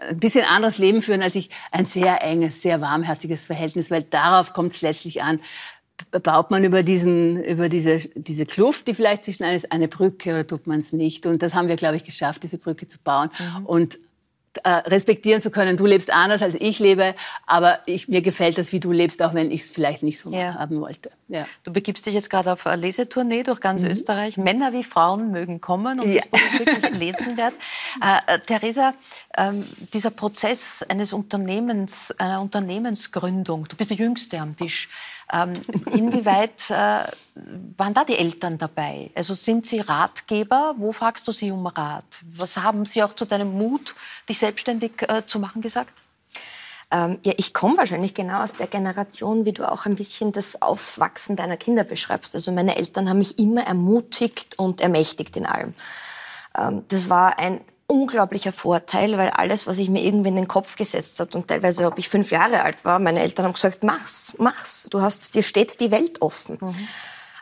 [0.00, 4.52] ein bisschen anderes Leben führen als ich, ein sehr enges, sehr warmherziges Verhältnis, weil darauf
[4.52, 5.40] kommt es letztlich an.
[6.22, 10.46] Baut man über diesen, über diese, diese Kluft, die vielleicht zwischen eines eine Brücke oder
[10.46, 11.26] tut man es nicht?
[11.26, 13.30] Und das haben wir, glaube ich, geschafft, diese Brücke zu bauen.
[13.38, 13.66] Mhm.
[13.66, 13.98] Und
[14.64, 15.76] äh, respektieren zu können.
[15.76, 17.14] Du lebst anders als ich lebe,
[17.46, 20.32] aber ich, mir gefällt das, wie du lebst, auch wenn ich es vielleicht nicht so
[20.32, 20.54] ja.
[20.54, 21.10] haben wollte.
[21.28, 21.46] Ja.
[21.64, 23.90] Du begibst dich jetzt gerade auf eine Lesetournee durch ganz mhm.
[23.90, 24.36] Österreich.
[24.36, 26.22] Männer wie Frauen mögen kommen und ja.
[26.22, 27.54] das Buch ist wirklich lesenswert.
[28.02, 28.94] Äh, äh, Theresa,
[29.38, 29.64] ähm,
[29.94, 34.88] dieser Prozess eines Unternehmens, einer Unternehmensgründung, du bist die Jüngste am Tisch.
[35.32, 35.52] Ähm,
[35.92, 37.04] inwieweit äh,
[37.76, 39.10] waren da die Eltern dabei?
[39.14, 40.74] Also sind sie Ratgeber?
[40.78, 42.22] Wo fragst du sie um Rat?
[42.34, 43.94] Was haben sie auch zu deinem Mut,
[44.28, 45.92] dich selbstständig äh, zu machen, gesagt?
[46.90, 50.62] Ähm, ja, ich komme wahrscheinlich genau aus der Generation, wie du auch ein bisschen das
[50.62, 52.34] Aufwachsen deiner Kinder beschreibst.
[52.34, 55.74] Also meine Eltern haben mich immer ermutigt und ermächtigt in allem.
[56.56, 60.76] Ähm, das war ein unglaublicher Vorteil, weil alles, was ich mir irgendwie in den Kopf
[60.76, 64.34] gesetzt hat und teilweise, ob ich fünf Jahre alt war, meine Eltern haben gesagt, mach's,
[64.38, 64.86] mach's.
[64.90, 66.58] Du hast, dir steht die Welt offen.
[66.60, 66.88] Mhm.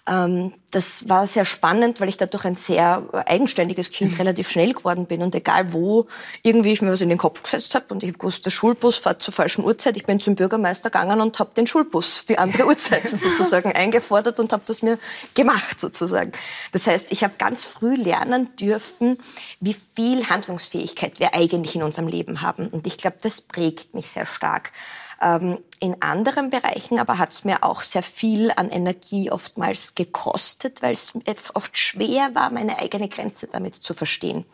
[0.09, 5.07] Ähm, das war sehr spannend, weil ich dadurch ein sehr eigenständiges Kind relativ schnell geworden
[5.07, 5.23] bin.
[5.23, 6.07] Und egal wo
[6.43, 8.99] irgendwie ich mir was in den Kopf gesetzt habe und ich habe gewusst, der Schulbus
[8.99, 12.67] fährt zur falschen Uhrzeit, ich bin zum Bürgermeister gegangen und habe den Schulbus, die andere
[12.67, 14.99] Uhrzeit sozusagen eingefordert und habe das mir
[15.35, 16.33] gemacht sozusagen.
[16.73, 19.19] Das heißt, ich habe ganz früh lernen dürfen,
[19.61, 22.69] wie viel Handlungsfähigkeit wir eigentlich in unserem Leben haben.
[22.69, 24.73] Und ich glaube, das prägt mich sehr stark.
[25.21, 30.83] Ähm, in anderen Bereichen aber hat es mir auch sehr viel an Energie oftmals gekostet,
[30.83, 31.13] weil es
[31.55, 34.45] oft schwer war, meine eigene Grenze damit zu verstehen.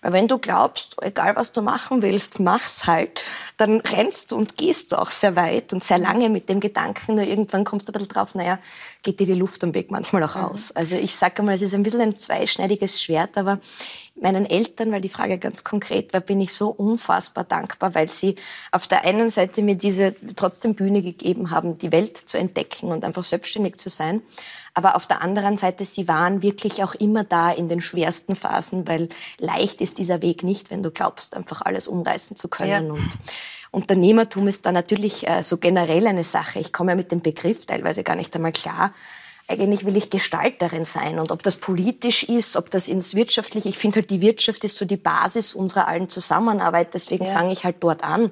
[0.00, 3.20] Weil wenn du glaubst, egal was du machen willst, mach's halt,
[3.56, 7.14] dann rennst du und gehst du auch sehr weit und sehr lange mit dem Gedanken,
[7.14, 8.58] nur irgendwann kommst du ein bisschen drauf, naja,
[9.02, 10.72] geht dir die Luft am Weg manchmal auch aus.
[10.72, 13.60] Also ich sage mal, es ist ein bisschen ein zweischneidiges Schwert, aber
[14.14, 18.36] meinen Eltern, weil die Frage ganz konkret war, bin ich so unfassbar dankbar, weil sie
[18.70, 22.90] auf der einen Seite mir diese, trotzdem Eltern Bühne gegeben haben, die Welt zu entdecken
[22.90, 24.22] und einfach selbstständig zu sein.
[24.74, 28.88] Aber auf der anderen Seite, sie waren wirklich auch immer da in den schwersten Phasen,
[28.88, 29.08] weil
[29.38, 32.86] leicht ist dieser Weg nicht, wenn du glaubst, einfach alles umreißen zu können.
[32.86, 32.92] Ja.
[32.92, 33.18] Und
[33.70, 36.58] Unternehmertum ist da natürlich äh, so generell eine Sache.
[36.58, 38.92] Ich komme ja mit dem Begriff teilweise gar nicht einmal klar
[39.48, 41.18] eigentlich will ich Gestalterin sein.
[41.18, 44.76] Und ob das politisch ist, ob das ins Wirtschaftliche, ich finde halt, die Wirtschaft ist
[44.76, 46.94] so die Basis unserer allen Zusammenarbeit.
[46.94, 47.32] Deswegen ja.
[47.32, 48.30] fange ich halt dort an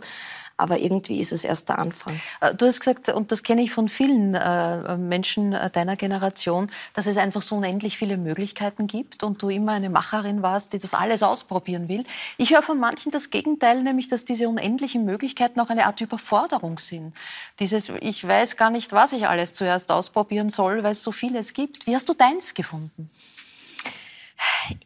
[0.61, 2.21] aber irgendwie ist es erst der Anfang.
[2.41, 6.71] Äh, du hast gesagt, und das kenne ich von vielen äh, Menschen äh, deiner Generation,
[6.95, 10.79] dass es einfach so unendlich viele Möglichkeiten gibt und du immer eine Macherin warst, die
[10.79, 12.05] das alles ausprobieren will.
[12.37, 16.79] Ich höre von manchen das Gegenteil, nämlich, dass diese unendlichen Möglichkeiten auch eine Art Überforderung
[16.79, 17.15] sind.
[17.59, 21.53] Dieses, ich weiß gar nicht, was ich alles zuerst ausprobieren soll, weil es so vieles
[21.53, 21.87] gibt.
[21.87, 23.11] Wie hast du deins gefunden?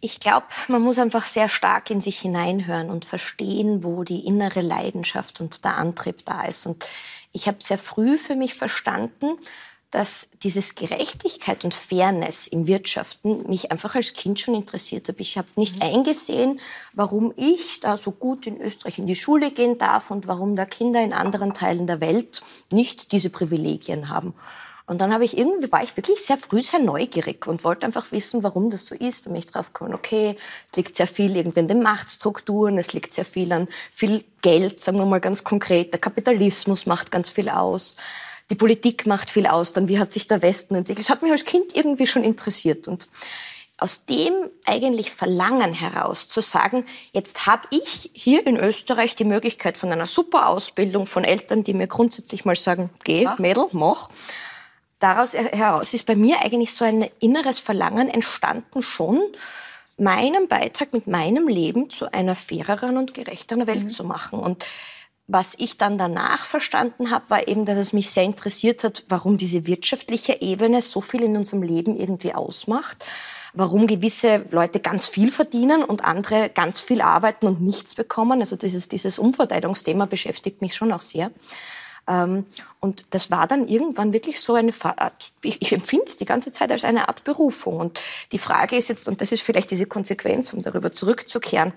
[0.01, 4.61] Ich glaube, man muss einfach sehr stark in sich hineinhören und verstehen, wo die innere
[4.61, 6.67] Leidenschaft und der Antrieb da ist.
[6.67, 6.85] Und
[7.33, 9.37] ich habe sehr früh für mich verstanden,
[9.95, 15.21] dass dieses Gerechtigkeit und Fairness im Wirtschaften mich einfach als Kind schon interessiert hat.
[15.21, 15.83] Ich habe nicht mhm.
[15.83, 16.61] eingesehen,
[16.95, 20.65] warum ich da so gut in Österreich in die Schule gehen darf und warum da
[20.65, 24.35] Kinder in anderen Teilen der Welt nicht diese Privilegien haben.
[24.87, 28.13] Und dann habe ich irgendwie, war ich wirklich sehr früh sehr neugierig und wollte einfach
[28.13, 29.27] wissen, warum das so ist.
[29.27, 30.37] Und mich drauf gekommen, okay,
[30.71, 34.81] es liegt sehr viel irgendwie in den Machtstrukturen, es liegt sehr viel an viel Geld,
[34.81, 35.93] sagen wir mal ganz konkret.
[35.95, 37.97] Der Kapitalismus macht ganz viel aus.
[38.51, 39.73] Die Politik macht viel aus.
[39.73, 41.07] Dann, wie hat sich der Westen entwickelt?
[41.07, 42.87] Das hat mich als Kind irgendwie schon interessiert.
[42.87, 43.09] Und
[43.79, 44.35] aus dem
[44.67, 50.07] eigentlich Verlangen heraus zu sagen, jetzt habe ich hier in Österreich die Möglichkeit von einer
[50.07, 54.11] super Ausbildung von Eltern, die mir grundsätzlich mal sagen, geh, Mädel, mach
[55.05, 59.21] daraus heraus ist bei mir eigentlich so ein inneres Verlangen entstanden, schon
[59.99, 63.91] meinen Beitrag mit meinem Leben zu einer faireren und gerechteren Welt mhm.
[63.91, 64.39] zu machen.
[64.39, 64.65] Und
[65.27, 69.37] was ich dann danach verstanden habe, war eben, dass es mich sehr interessiert hat, warum
[69.37, 73.05] diese wirtschaftliche Ebene so viel in unserem Leben irgendwie ausmacht,
[73.53, 78.41] warum gewisse Leute ganz viel verdienen und andere ganz viel arbeiten und nichts bekommen.
[78.41, 81.31] Also dieses, dieses Umverteilungsthema beschäftigt mich schon auch sehr.
[82.07, 82.47] Ähm,
[82.81, 86.53] und das war dann irgendwann wirklich so eine, Art, ich, ich empfinde es die ganze
[86.53, 87.79] Zeit als eine Art Berufung.
[87.79, 88.01] Und
[88.33, 91.73] die Frage ist jetzt, und das ist vielleicht diese Konsequenz, um darüber zurückzukehren,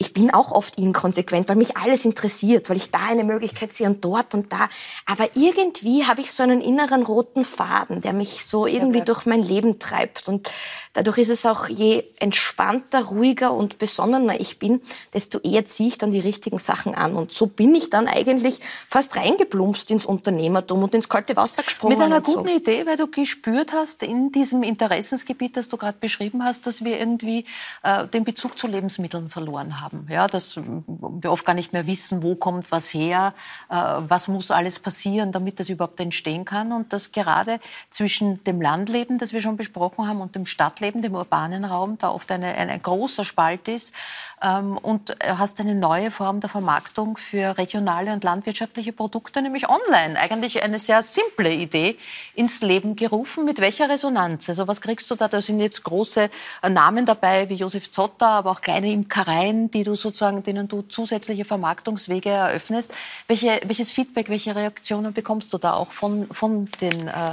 [0.00, 3.88] ich bin auch oft inkonsequent, weil mich alles interessiert, weil ich da eine Möglichkeit sehe
[3.88, 4.68] und dort und da.
[5.06, 9.42] Aber irgendwie habe ich so einen inneren roten Faden, der mich so irgendwie durch mein
[9.42, 10.28] Leben treibt.
[10.28, 10.48] Und
[10.92, 14.80] dadurch ist es auch, je entspannter, ruhiger und besonnener ich bin,
[15.14, 17.16] desto eher ziehe ich dann die richtigen Sachen an.
[17.16, 21.98] Und so bin ich dann eigentlich fast reingeplumpst ins Unternehmertum und ins kalte Wasser gesprungen.
[21.98, 22.54] Mit einer guten so.
[22.54, 27.00] Idee, weil du gespürt hast in diesem Interessensgebiet, das du gerade beschrieben hast, dass wir
[27.00, 27.46] irgendwie
[27.82, 30.06] äh, den Bezug zu Lebensmitteln verloren haben haben.
[30.10, 33.34] Ja, dass wir oft gar nicht mehr wissen, wo kommt was her,
[33.70, 36.72] äh, was muss alles passieren, damit das überhaupt entstehen kann.
[36.72, 37.60] Und dass gerade
[37.90, 42.10] zwischen dem Landleben, das wir schon besprochen haben, und dem Stadtleben, dem urbanen Raum, da
[42.10, 43.94] oft eine, ein, ein großer Spalt ist.
[44.42, 50.18] Ähm, und hast eine neue Form der Vermarktung für regionale und landwirtschaftliche Produkte, nämlich online.
[50.18, 51.96] Eigentlich eine sehr simple Idee
[52.34, 53.44] ins Leben gerufen.
[53.44, 54.48] Mit welcher Resonanz?
[54.48, 55.28] Also was kriegst du da?
[55.28, 56.30] Da sind jetzt große
[56.62, 60.66] äh, Namen dabei, wie Josef Zotter, aber auch kleine Imkereien, die die du sozusagen, denen
[60.66, 62.92] du zusätzliche Vermarktungswege eröffnest.
[63.28, 67.32] Welche, welches Feedback, welche Reaktionen bekommst du da auch von, von den äh,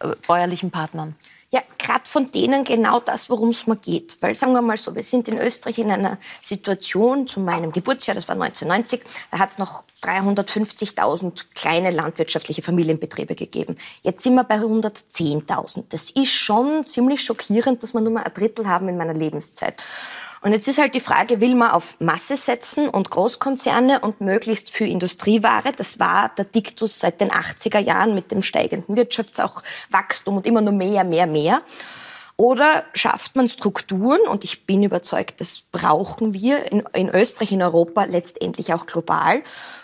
[0.00, 1.14] äh bäuerlichen Partnern?
[1.52, 4.16] Ja, gerade von denen genau das, worum es mir geht.
[4.20, 8.14] Weil sagen wir mal so, wir sind in Österreich in einer Situation zu meinem Geburtsjahr,
[8.14, 9.02] das war 1990,
[9.32, 13.76] da hat es noch 350.000 kleine landwirtschaftliche Familienbetriebe gegeben.
[14.02, 15.84] Jetzt sind wir bei 110.000.
[15.88, 19.82] Das ist schon ziemlich schockierend, dass wir nur mal ein Drittel haben in meiner Lebenszeit.
[20.42, 24.70] Und jetzt ist halt die Frage, will man auf Masse setzen und Großkonzerne und möglichst
[24.70, 25.72] für Industrieware?
[25.76, 30.72] Das war der Diktus seit den 80er Jahren mit dem steigenden Wirtschaftswachstum und immer nur
[30.72, 31.60] mehr, mehr, mehr.
[32.40, 37.62] Oder schafft man Strukturen, und ich bin überzeugt, das brauchen wir in, in Österreich, in
[37.62, 39.42] Europa, letztendlich auch global,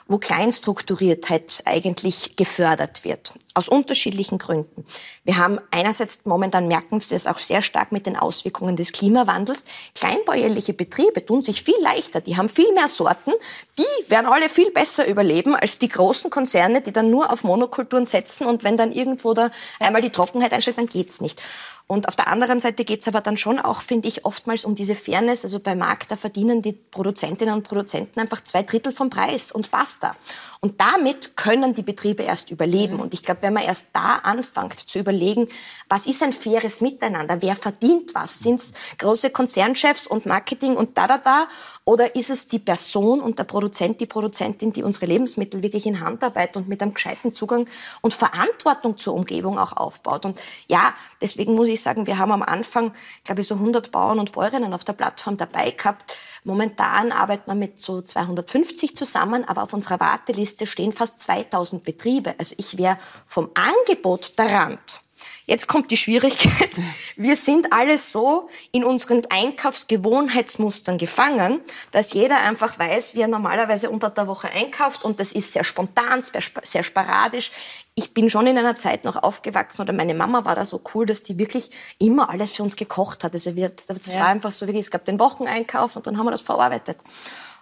[0.09, 3.35] wo Kleinstrukturiertheit eigentlich gefördert wird.
[3.55, 4.85] Aus unterschiedlichen Gründen.
[5.25, 9.65] Wir haben einerseits, momentan merken Sie es auch sehr stark mit den Auswirkungen des Klimawandels.
[9.95, 12.21] Kleinbäuerliche Betriebe tun sich viel leichter.
[12.21, 13.33] Die haben viel mehr Sorten.
[13.79, 18.07] Die werden alle viel besser überleben als die großen Konzerne, die dann nur auf Monokulturen
[18.07, 19.51] setzen und wenn dann irgendwo da
[19.81, 21.43] einmal die Trockenheit einsteigt, dann geht's nicht.
[21.89, 24.75] Und auf der anderen Seite geht es aber dann schon auch, finde ich, oftmals um
[24.75, 25.45] diese Fairness.
[25.45, 29.71] Also bei Markt, da verdienen die Produzentinnen und Produzenten einfach zwei Drittel vom Preis und
[29.71, 30.17] passt Basta.
[30.61, 32.99] Und damit können die Betriebe erst überleben.
[32.99, 35.49] Und ich glaube, wenn man erst da anfängt zu überlegen,
[35.89, 40.99] was ist ein faires Miteinander, wer verdient was, sind es große Konzernchefs und Marketing und
[40.99, 41.49] da, da, da,
[41.85, 46.01] oder ist es die Person und der Produzent, die Produzentin, die unsere Lebensmittel wirklich in
[46.01, 47.69] Handarbeit und mit einem gescheiten Zugang
[48.01, 50.25] und Verantwortung zur Umgebung auch aufbaut.
[50.25, 52.93] Und ja, deswegen muss ich sagen, wir haben am Anfang,
[53.25, 56.13] glaube ich, so 100 Bauern und Bäuerinnen auf der Plattform dabei gehabt.
[56.47, 62.37] Momentan arbeitet man mit so 250 zusammen, aber auf unserer Warteliste stehen fast 2000 Betriebe.
[62.39, 65.03] Also ich wäre vom Angebot der Rand
[65.49, 66.71] Jetzt kommt die Schwierigkeit.
[67.17, 71.61] Wir sind alle so in unseren Einkaufsgewohnheitsmustern gefangen,
[71.93, 75.63] dass jeder einfach weiß, wie er normalerweise unter der Woche einkauft und das ist sehr
[75.63, 77.53] spontan, sehr sporadisch.
[77.95, 81.07] Ich bin schon in einer Zeit noch aufgewachsen oder meine Mama war da so cool,
[81.07, 83.33] dass die wirklich immer alles für uns gekocht hat.
[83.33, 84.21] Also wir, das ja.
[84.21, 86.99] war einfach so wirklich, es gab den Wocheneinkauf und dann haben wir das verarbeitet.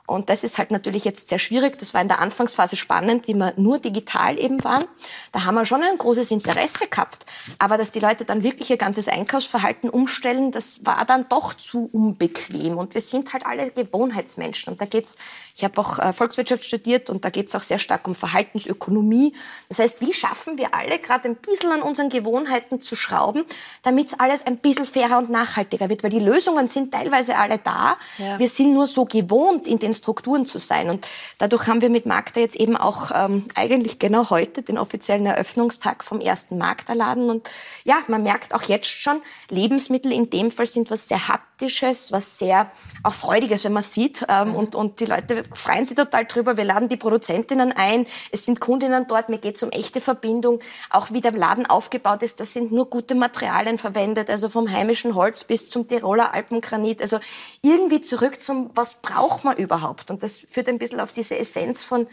[0.06, 1.78] Und das ist halt natürlich jetzt sehr schwierig.
[1.78, 4.84] Das war in der Anfangsphase spannend, wie wir nur digital eben waren.
[5.32, 7.24] Da haben wir schon ein großes Interesse gehabt.
[7.58, 11.88] Aber dass die Leute dann wirklich ihr ganzes Einkaufsverhalten umstellen, das war dann doch zu
[11.90, 12.76] unbequem.
[12.76, 14.74] Und wir sind halt alle Gewohnheitsmenschen.
[14.74, 15.16] Und da geht's,
[15.56, 19.32] ich habe auch äh, Volkswirtschaft studiert und da geht's auch sehr stark um Verhaltensökonomie.
[19.70, 23.46] Das heißt, wie schaffen wir alle gerade ein bisschen an unseren Gewohnheiten zu schrauben,
[23.82, 26.02] damit alles ein bisschen fairer und nachhaltiger wird?
[26.02, 27.96] Weil die Lösungen sind teilweise alle da.
[28.18, 28.38] Ja.
[28.38, 30.90] Wir sind nur so gewohnt, in den Strukturen zu sein.
[30.90, 31.06] Und
[31.38, 36.04] dadurch haben wir mit Magda jetzt eben auch ähm, eigentlich genau heute den offiziellen Eröffnungstag
[36.04, 37.30] vom ersten Magda-Laden.
[37.30, 37.48] Und
[37.84, 42.38] ja, man merkt auch jetzt schon, Lebensmittel in dem Fall sind was sehr Haptisches, was
[42.38, 42.70] sehr
[43.02, 44.24] auch Freudiges, wenn man sieht.
[44.28, 44.54] Ähm, mhm.
[44.56, 46.56] und, und die Leute freuen sich total drüber.
[46.56, 48.06] Wir laden die Produzentinnen ein.
[48.32, 49.28] Es sind Kundinnen dort.
[49.28, 50.60] Mir geht es um echte Verbindung.
[50.90, 54.30] Auch wie der Laden aufgebaut ist, da sind nur gute Materialien verwendet.
[54.30, 57.00] Also vom heimischen Holz bis zum Tiroler Alpengranit.
[57.00, 57.18] Also
[57.62, 59.74] irgendwie zurück zum, was braucht man überhaupt?
[59.74, 60.10] überhaupt.
[60.10, 62.06] Und das führt ein bisschen auf diese Essenz von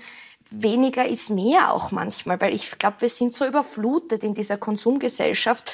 [0.53, 5.71] weniger ist mehr auch manchmal, weil ich glaube, wir sind so überflutet in dieser Konsumgesellschaft,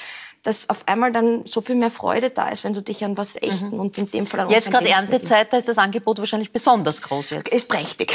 [0.48, 3.36] dass auf einmal dann so viel mehr Freude da ist, wenn du dich an was
[3.36, 3.82] echten mhm.
[3.82, 7.32] und in dem Fall an Jetzt gerade Erntezeit, da ist das Angebot wahrscheinlich besonders groß
[7.32, 7.54] jetzt.
[7.54, 8.14] Ist prächtig.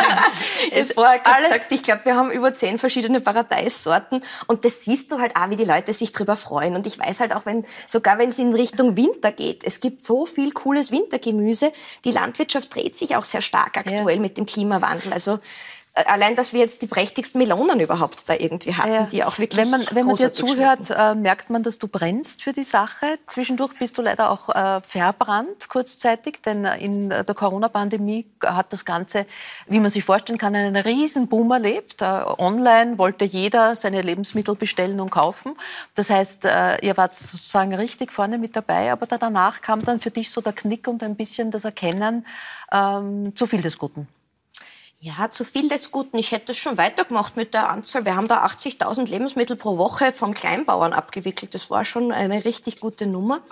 [0.72, 5.18] es vorher gesagt, ich glaube, wir haben über zehn verschiedene Paradeissorten und das siehst du
[5.18, 6.76] halt auch, wie die Leute sich drüber freuen.
[6.76, 10.04] Und ich weiß halt auch, wenn, sogar wenn es in Richtung Winter geht, es gibt
[10.04, 11.72] so viel cooles Wintergemüse.
[12.04, 14.20] Die Landwirtschaft dreht sich auch sehr stark aktuell ja.
[14.20, 15.14] mit dem Klimawandel.
[15.14, 15.38] Also
[15.94, 19.06] allein, dass wir jetzt die prächtigsten Melonen überhaupt da irgendwie hatten, ja.
[19.06, 22.42] die auch wirklich Wenn man, wenn man dir zuhört, äh, merkt man, dass du brennst
[22.42, 23.06] für die Sache.
[23.28, 29.26] Zwischendurch bist du leider auch äh, verbrannt, kurzzeitig, denn in der Corona-Pandemie hat das Ganze,
[29.68, 32.02] wie man sich vorstellen kann, einen riesen Boom erlebt.
[32.02, 32.06] Äh,
[32.38, 35.56] online wollte jeder seine Lebensmittel bestellen und kaufen.
[35.94, 40.10] Das heißt, äh, ihr wart sozusagen richtig vorne mit dabei, aber danach kam dann für
[40.10, 42.26] dich so der Knick und ein bisschen das Erkennen,
[42.72, 44.08] ähm, zu viel des Guten.
[45.04, 46.16] Ja, zu viel des Guten.
[46.16, 48.06] Ich hätte es schon weitergemacht mit der Anzahl.
[48.06, 51.54] Wir haben da 80.000 Lebensmittel pro Woche von Kleinbauern abgewickelt.
[51.54, 53.42] Das war schon eine richtig gute Nummer.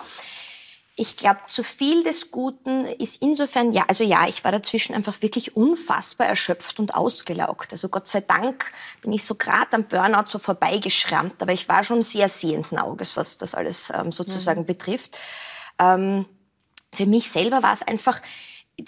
[0.95, 5.21] Ich glaube, zu viel des Guten ist insofern, ja, also ja, ich war dazwischen einfach
[5.21, 7.71] wirklich unfassbar erschöpft und ausgelaugt.
[7.71, 8.65] Also Gott sei Dank
[9.03, 13.15] bin ich so gerade am Burnout so vorbeigeschrammt, aber ich war schon sehr sehenden Auges,
[13.15, 14.65] was das alles ähm, sozusagen mhm.
[14.65, 15.19] betrifft.
[15.77, 16.25] Ähm,
[16.91, 18.21] für mich selber war es einfach,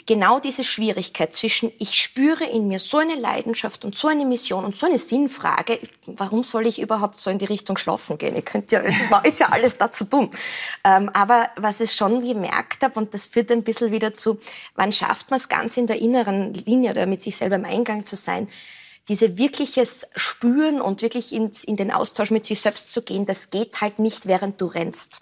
[0.06, 4.66] genau diese Schwierigkeit zwischen, ich spüre in mir so eine Leidenschaft und so eine Mission
[4.66, 8.36] und so eine Sinnfrage, warum soll ich überhaupt so in die Richtung schlafen gehen?
[8.36, 10.30] Ich könnte ja, ist ja alles da zu tun.
[10.84, 14.40] Ähm, aber was ich schon gemerkt habe, und das führt ein bisschen wieder zu,
[14.76, 18.06] wann schafft man es ganz in der inneren Linie oder mit sich selber im Eingang
[18.06, 18.48] zu sein,
[19.08, 23.52] diese wirkliches Spüren und wirklich ins, in den Austausch mit sich selbst zu gehen, das
[23.52, 25.22] geht halt nicht, während du rennst.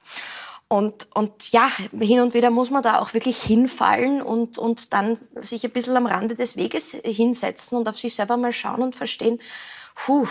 [0.73, 1.69] Und, und ja,
[1.99, 5.95] hin und wieder muss man da auch wirklich hinfallen und, und dann sich ein bisschen
[5.95, 9.39] am Rande des Weges hinsetzen und auf sich selber mal schauen und verstehen,
[9.93, 10.27] puh,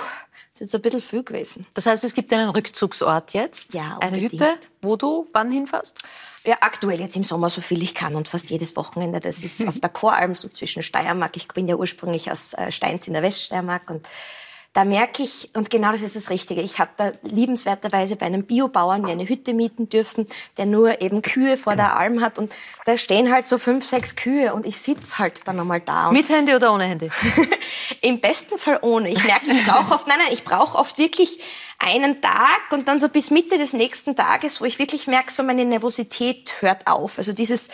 [0.50, 1.64] das ist ein bisschen viel gewesen.
[1.74, 3.72] Das heißt, es gibt einen Rückzugsort jetzt?
[3.72, 6.02] Ja, Eine Hütte, wo du wann hinfährst?
[6.44, 9.20] Ja, aktuell jetzt im Sommer so viel ich kann und fast jedes Wochenende.
[9.20, 11.36] Das ist auf der Choralm, so zwischen Steiermark.
[11.36, 14.08] Ich bin ja ursprünglich aus äh, Steins in der Weststeiermark und
[14.72, 18.44] da merke ich, und genau das ist das Richtige, ich habe da liebenswerterweise bei einem
[18.44, 22.50] Biobauern mir eine Hütte mieten dürfen, der nur eben Kühe vor der Alm hat und
[22.86, 26.10] da stehen halt so fünf, sechs Kühe und ich sitz halt dann einmal da.
[26.10, 27.10] Mit Handy oder ohne Handy?
[28.00, 29.10] Im besten Fall ohne.
[29.10, 31.38] Ich merke, ich brauche oft, nein, nein, ich brauche oft wirklich
[31.78, 35.42] einen Tag und dann so bis Mitte des nächsten Tages, wo ich wirklich merke, so
[35.42, 37.18] meine Nervosität hört auf.
[37.18, 37.70] Also dieses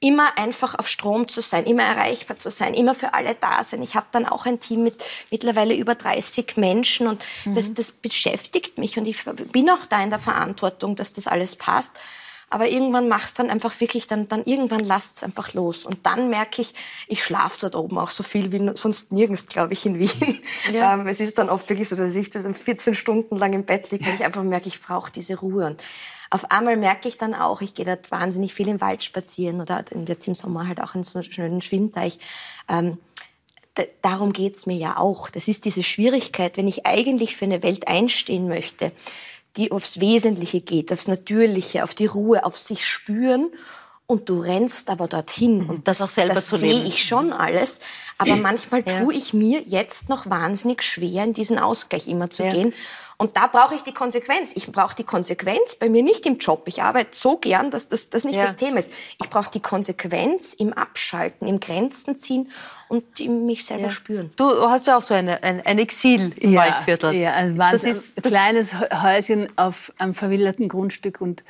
[0.00, 3.82] immer einfach auf Strom zu sein, immer erreichbar zu sein, immer für alle da sein.
[3.82, 4.96] Ich habe dann auch ein Team mit
[5.30, 7.54] mittlerweile über 30 Menschen und mhm.
[7.54, 11.56] das, das beschäftigt mich und ich bin auch da in der Verantwortung, dass das alles
[11.56, 11.92] passt.
[12.50, 15.86] aber irgendwann machst dann einfach wirklich, dann, dann irgendwann lasst es einfach los.
[15.86, 16.74] Und dann merke ich,
[17.08, 20.40] ich schlafe dort oben auch so viel wie sonst nirgends, glaube ich, in Wien.
[20.70, 20.92] Ja.
[20.92, 23.90] Ähm, es ist dann oft wirklich so, dass ich dann 14 Stunden lang im Bett
[23.90, 25.64] liege, weil ich einfach merke, ich brauche diese Ruhe.
[25.64, 25.82] Und
[26.28, 29.84] auf einmal merke ich dann auch, ich gehe dort wahnsinnig viel im Wald spazieren oder
[30.06, 32.18] jetzt im Sommer halt auch in so einem schönen Schwimmteich.
[32.68, 32.98] Ähm,
[34.02, 35.30] darum geht's mir ja auch.
[35.30, 38.92] Das ist diese Schwierigkeit, wenn ich eigentlich für eine Welt einstehen möchte,
[39.56, 43.50] die aufs Wesentliche geht, aufs Natürliche, auf die Ruhe, auf sich spüren
[44.06, 45.70] und du rennst aber dorthin mhm.
[45.70, 47.80] und das, das, das sehe ich schon alles.
[48.18, 49.00] Aber manchmal ja.
[49.00, 52.52] tue ich mir jetzt noch wahnsinnig schwer, in diesen Ausgleich immer zu ja.
[52.52, 52.74] gehen.
[53.16, 54.52] Und da brauche ich die Konsequenz.
[54.54, 56.64] Ich brauche die Konsequenz bei mir nicht im Job.
[56.66, 58.42] Ich arbeite so gern, dass das, das nicht ja.
[58.42, 58.90] das Thema ist.
[59.22, 62.50] Ich brauche die Konsequenz im Abschalten, im Grenzen ziehen
[62.92, 63.90] und mich selber ja.
[63.90, 64.32] spüren.
[64.36, 67.14] Du hast ja auch so eine, ein, ein Exil im ja, Waldviertel.
[67.14, 71.42] Ja, also das ist ein kleines Häuschen auf einem verwilderten Grundstück und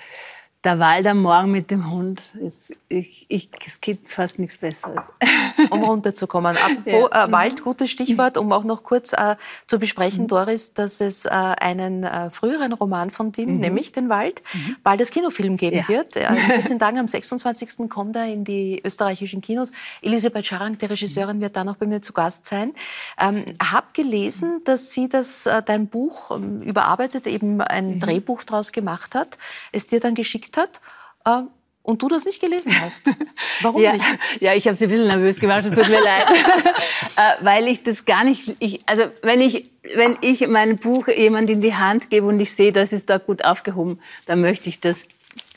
[0.64, 5.10] der Wald am Morgen mit dem Hund, ist, ich, ich, es gibt fast nichts Besseres.
[5.70, 6.56] Um runterzukommen.
[6.56, 7.26] Apropos ja.
[7.26, 9.36] äh, Wald, gutes Stichwort, um auch noch kurz äh,
[9.66, 10.28] zu besprechen, mhm.
[10.28, 13.60] Doris, dass es äh, einen äh, früheren Roman von Tim, mhm.
[13.60, 14.76] nämlich Den Wald, mhm.
[14.82, 15.88] bald als Kinofilm geben ja.
[15.88, 16.16] wird.
[16.16, 17.88] In 14 Tagen am 26.
[17.88, 19.72] kommt er in die österreichischen Kinos.
[20.00, 22.72] Elisabeth Scharang, die Regisseurin, wird dann auch bei mir zu Gast sein.
[23.20, 28.00] Ähm, hab gelesen, dass sie das, äh, dein Buch ähm, überarbeitet, eben ein mhm.
[28.00, 29.38] Drehbuch daraus gemacht hat,
[29.72, 30.80] es dir dann geschickt geschickt hat.
[31.24, 31.46] Äh,
[31.84, 33.06] und du das nicht gelesen hast.
[33.60, 34.04] Warum ja, nicht?
[34.40, 36.26] Ja, ich habe sie ein bisschen nervös gemacht, es tut mir leid.
[37.16, 41.50] äh, weil ich das gar nicht, ich, also wenn ich, wenn ich mein Buch jemand
[41.50, 44.78] in die Hand gebe und ich sehe, das ist da gut aufgehoben, dann möchte ich,
[44.78, 45.08] dass,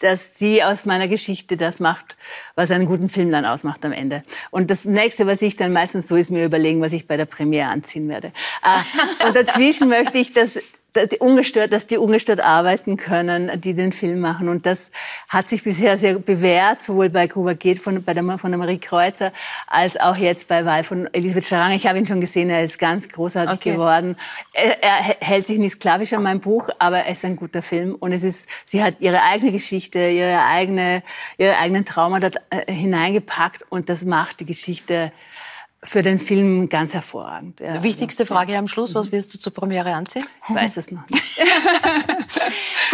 [0.01, 2.17] dass sie aus meiner Geschichte das macht,
[2.55, 4.23] was einen guten Film dann ausmacht am Ende.
[4.49, 7.25] Und das nächste, was ich dann meistens so ist, mir überlegen, was ich bei der
[7.25, 8.31] Premiere anziehen werde.
[8.63, 10.59] Äh, und dazwischen möchte ich, dass
[11.19, 14.49] ungestört, dass die ungestört arbeiten können, die den Film machen.
[14.49, 14.91] Und das
[15.27, 18.77] hat sich bisher sehr bewährt, sowohl bei Gruber geht von, bei der, von der Marie
[18.77, 19.31] Kreuzer,
[19.67, 21.71] als auch jetzt bei Wahl von Elisabeth Scharang.
[21.71, 23.71] Ich habe ihn schon gesehen, er ist ganz großartig okay.
[23.73, 24.15] geworden.
[24.53, 27.95] Er, er, hält sich nicht sklavisch an meinem Buch, aber er ist ein guter Film.
[27.95, 31.03] Und es ist, sie hat ihre eigene Geschichte, ihre eigene,
[31.37, 35.11] ihre eigenen Trauma dort äh, hineingepackt und das macht die Geschichte
[35.85, 37.59] für den Film ganz hervorragend.
[37.59, 37.81] Ja.
[37.83, 40.25] Wichtigste Frage am Schluss, was wirst du zur Premiere anziehen?
[40.49, 41.23] Ich weiß es noch nicht.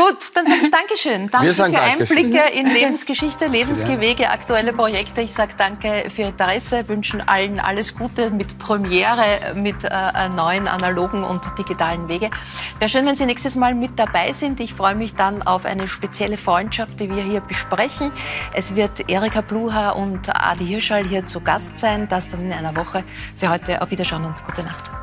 [0.01, 1.27] Gut, dann sage ich Dankeschön.
[1.27, 5.21] Danke für Einblicke in Lebensgeschichte, Lebensgewege, aktuelle Projekte.
[5.21, 11.23] Ich sage danke für Interesse, wünschen allen alles Gute mit Premiere, mit äh, neuen analogen
[11.23, 12.31] und digitalen Wege.
[12.79, 14.59] Wäre schön, wenn Sie nächstes Mal mit dabei sind.
[14.59, 18.11] Ich freue mich dann auf eine spezielle Freundschaft, die wir hier besprechen.
[18.53, 22.07] Es wird Erika Bluha und Adi Hirschall hier zu Gast sein.
[22.09, 23.03] Das dann in einer Woche.
[23.35, 25.00] Für heute auf Wiederschauen und gute Nacht.